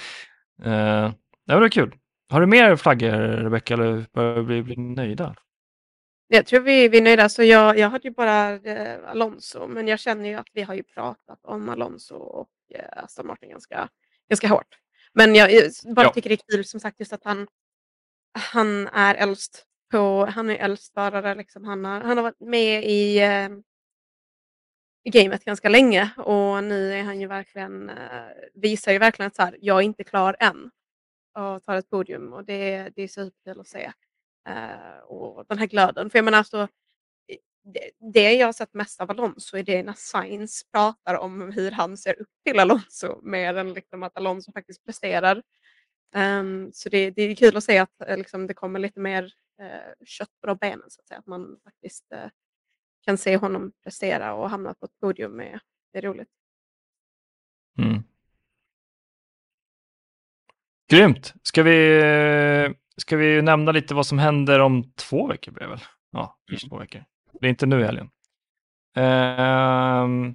[0.64, 1.12] Eh,
[1.48, 1.96] det var kul.
[2.30, 3.12] Har du mer flaggor
[3.44, 5.36] Rebecka eller börjar vi bli nöjda?
[6.28, 7.30] Jag tror vi, vi är nöjda.
[7.30, 10.74] Så jag, jag hade ju bara eh, Alonso, men jag känner ju att vi har
[10.74, 13.90] ju pratat om Alonso och eh, Aston Martin ganska,
[14.30, 14.68] ganska hårt.
[15.14, 16.14] Men jag, jag bara Ja.
[16.14, 17.48] tycker det är kul som sagt just att han,
[18.54, 21.36] han är äldst på, han är äldst förare.
[21.36, 21.64] Liksom.
[21.64, 23.50] Han, har, han har varit med i, eh,
[25.06, 29.36] i gamet ganska länge och nu är han ju verkligen, eh, visar ju verkligen att
[29.36, 30.72] så här, jag är inte klar än
[31.36, 33.92] och tar ett podium och det, det är superkul att se.
[34.50, 36.10] Uh, och den här glöden.
[36.10, 36.68] För jag menar alltså,
[37.64, 41.72] det, det jag har sett mest av Alonso är det när Sainz pratar om hur
[41.72, 45.44] han ser upp till Alonso mer än liksom att Alonso faktiskt presterar.
[46.16, 49.24] Um, så det, det är kul att se att eh, liksom, det kommer lite mer
[49.62, 51.20] uh, kött på de benen så att säga.
[51.20, 52.30] Att man faktiskt uh,
[53.06, 55.32] kan se honom prestera och hamna på ett podium.
[55.32, 55.60] Med,
[55.94, 56.30] det är roligt.
[57.78, 58.04] Mm.
[60.90, 61.34] Grymt!
[61.42, 62.02] Ska vi,
[62.98, 65.52] ska vi nämna lite vad som händer om två veckor?
[65.52, 65.80] Blir det väl?
[66.12, 67.04] Ja, ish två veckor.
[67.40, 68.10] Det är inte nu i helgen.
[68.96, 70.34] Ehm,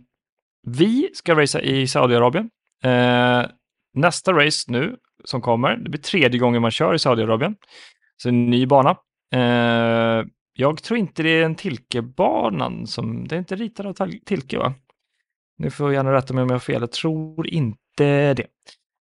[0.63, 2.51] vi ska racea i Saudiarabien.
[2.85, 3.47] Eh,
[3.95, 7.57] nästa race nu som kommer, det blir tredje gången man kör i Saudiarabien.
[8.17, 8.91] Så en ny bana.
[9.35, 10.25] Eh,
[10.61, 14.75] jag tror inte det är en Tilkebanan som, det är inte ritad av Tilke va?
[15.59, 18.47] Nu får jag gärna rätta mig om jag har fel, jag tror inte det.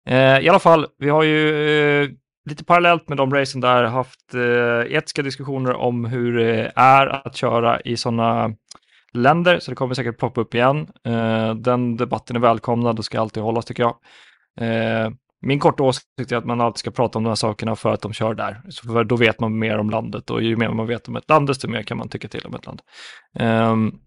[0.09, 1.69] Eh, I alla fall, vi har ju
[2.03, 2.09] eh,
[2.49, 7.35] lite parallellt med de racen där haft eh, etiska diskussioner om hur det är att
[7.35, 8.53] köra i sådana
[9.13, 10.87] länder, så det kommer säkert ploppa upp igen.
[11.03, 13.95] Eh, den debatten är välkomnad och ska alltid hållas tycker jag.
[14.59, 15.11] Eh,
[15.41, 18.01] min korta åsikt är att man alltid ska prata om de här sakerna för att
[18.01, 18.61] de kör där.
[18.69, 21.29] Så för då vet man mer om landet och ju mer man vet om ett
[21.29, 22.81] land, desto mer kan man tycka till om ett land.
[23.39, 23.99] Um,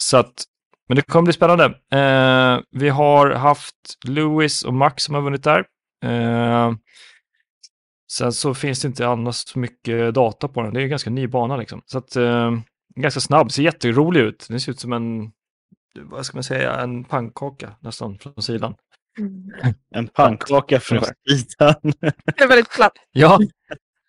[0.00, 0.44] så att,
[0.88, 1.64] men det kommer bli spännande.
[1.64, 3.76] Uh, vi har haft
[4.06, 5.64] Lewis och Max som har vunnit där.
[6.04, 6.74] Uh,
[8.12, 10.74] sen så finns det inte annars så mycket data på den.
[10.74, 11.82] Det är en ganska ny bana liksom.
[11.86, 12.58] Så att, uh,
[12.96, 14.46] ganska snabb, ser jätterolig ut.
[14.48, 15.30] Den ser ut som en,
[16.00, 18.74] vad ska man säga, en pannkaka nästan från sidan.
[19.94, 21.74] En pannkaka från sidan.
[22.24, 22.92] Det är väldigt platt.
[23.12, 23.38] Ja,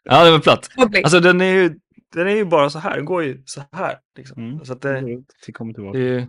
[0.04, 0.70] ja det var platt.
[1.04, 1.80] Alltså den är ju,
[2.14, 3.98] den är ju bara så här, den går ju så här.
[4.18, 4.44] Liksom.
[4.44, 4.66] Mm.
[4.66, 5.02] Så att det,
[5.46, 5.98] Det kommer det tillbaka.
[5.98, 6.28] är ju,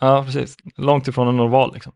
[0.00, 1.92] ja precis, långt ifrån en normal liksom.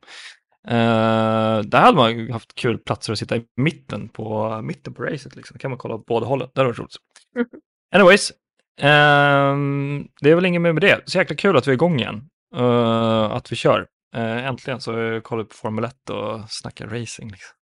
[0.69, 5.37] Uh, där hade man haft kul platser att sitta i mitten på, mitten på racet.
[5.37, 5.55] Liksom.
[5.55, 6.97] Då kan man kolla åt båda hållen, det hade varit roligt.
[7.37, 7.47] Mhm.
[7.95, 8.33] Anyways,
[8.81, 11.01] ehm, det är väl inget mer med det.
[11.05, 12.29] Så jäkla kul att vi är igång igen.
[12.57, 13.87] Eh, att vi kör.
[14.15, 17.31] Eh, äntligen så har jag kollat på Formel 1 och snackar racing.
[17.33, 17.57] Liksom.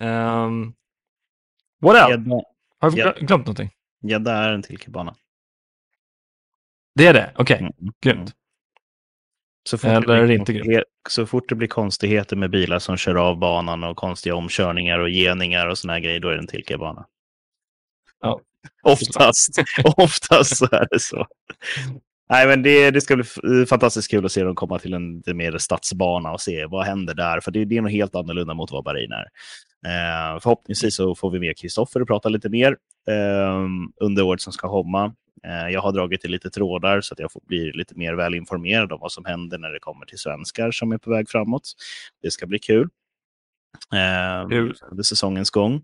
[0.00, 0.74] Um,
[1.80, 2.10] what else?
[2.10, 2.42] Gädda-
[2.78, 3.06] Har vi Ja.
[3.12, 3.70] glö- glömt någonting?
[4.02, 5.14] Gädda är en Tilke-bana.
[6.94, 7.32] Det är det?
[7.36, 7.72] Okej, Mm.
[8.00, 8.32] grymt.
[9.68, 10.84] Så fort, Eller det inte grymt.
[11.08, 15.08] så fort det blir konstigheter med bilar som kör av banan och konstiga omkörningar och
[15.10, 17.06] geningar och såna här grejer, då är det en Tilke-bana.
[18.20, 18.40] Ja.
[18.82, 19.50] Oftast.
[19.96, 21.26] Oftast så är det så.
[22.30, 25.16] Nej, men det, det ska bli f- fantastiskt kul att se dem komma till en
[25.16, 27.40] lite mer stadsbana och se vad händer där.
[27.40, 29.26] För det, det är nog helt annorlunda mot vad Bahrain är.
[29.86, 32.76] Eh, förhoppningsvis så får vi med Kristoffer och prata lite mer
[33.08, 33.64] eh,
[34.00, 35.14] under året som ska komma.
[35.46, 38.92] Eh, jag har dragit i lite trådar så att jag får bli lite mer välinformerad
[38.92, 41.72] om vad som händer när det kommer till svenskar som är på väg framåt.
[42.22, 42.88] Det ska bli kul.
[43.94, 44.74] Eh, Kul.
[44.90, 45.82] under säsongens gång.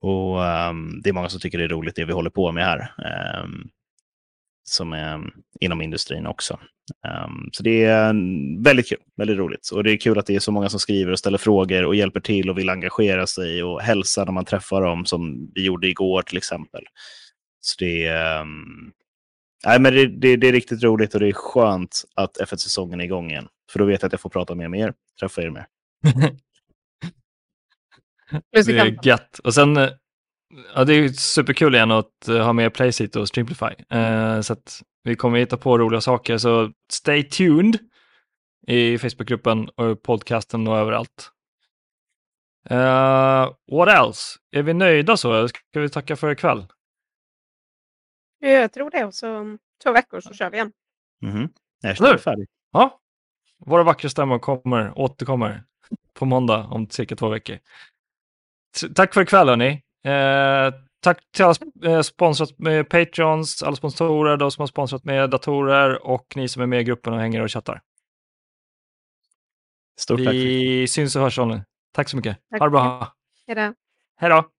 [0.00, 2.64] Och ehm, det är många som tycker det är roligt det vi håller på med
[2.64, 2.92] här.
[4.64, 6.58] Som är um, inom industrin också.
[7.06, 9.70] Ehm, så det är mm, väldigt kul, väldigt roligt.
[9.70, 11.94] Och det är kul att det är så många som skriver och ställer frågor och
[11.94, 15.88] hjälper till och vill engagera sig och hälsa när man träffar dem som vi gjorde
[15.88, 16.82] igår till exempel.
[17.60, 18.92] Så det är, ehm,
[19.66, 23.04] Nej, men det, det, det är riktigt roligt och det är skönt att F1-säsongen är
[23.04, 23.48] igång igen.
[23.72, 25.66] För då vet jag att jag får prata mer med er, träffa er mer.
[28.52, 29.38] Det är gött.
[29.38, 29.90] Och sen, eh,
[30.74, 33.74] ja det är ju superkul igen att eh, ha med Playseat och Streamplify.
[33.90, 37.78] Eh, så att vi kommer hitta på roliga saker, så stay tuned
[38.66, 41.30] i Facebookgruppen och podcasten och överallt.
[42.70, 44.38] Uh, what else?
[44.50, 45.48] Är vi nöjda så?
[45.48, 46.66] Ska vi tacka för ikväll?
[48.40, 49.04] Jag tror det.
[49.04, 50.72] Och så två veckor så kör vi igen.
[51.80, 52.14] Jag Eller hur?
[52.14, 52.48] är färdig.
[52.72, 53.00] Ja,
[53.58, 55.64] våra vackra stämmor kommer, återkommer
[56.14, 57.58] på måndag om cirka två veckor.
[58.80, 59.82] T- Tack för ikväll hörni.
[60.04, 65.30] Eh, tack till alla eh, sponsrat med Patreons, alla sponsorer, de som har sponsrat med
[65.30, 67.82] datorer och ni som är med i gruppen och hänger och chattar.
[70.00, 70.26] Stort tack.
[70.26, 71.60] för- Vi syns och hörs Johnny.
[71.92, 72.38] Tack så mycket.
[72.50, 73.12] Tack ha det bra.
[73.46, 73.74] Hej då.
[74.16, 74.50] Hej då.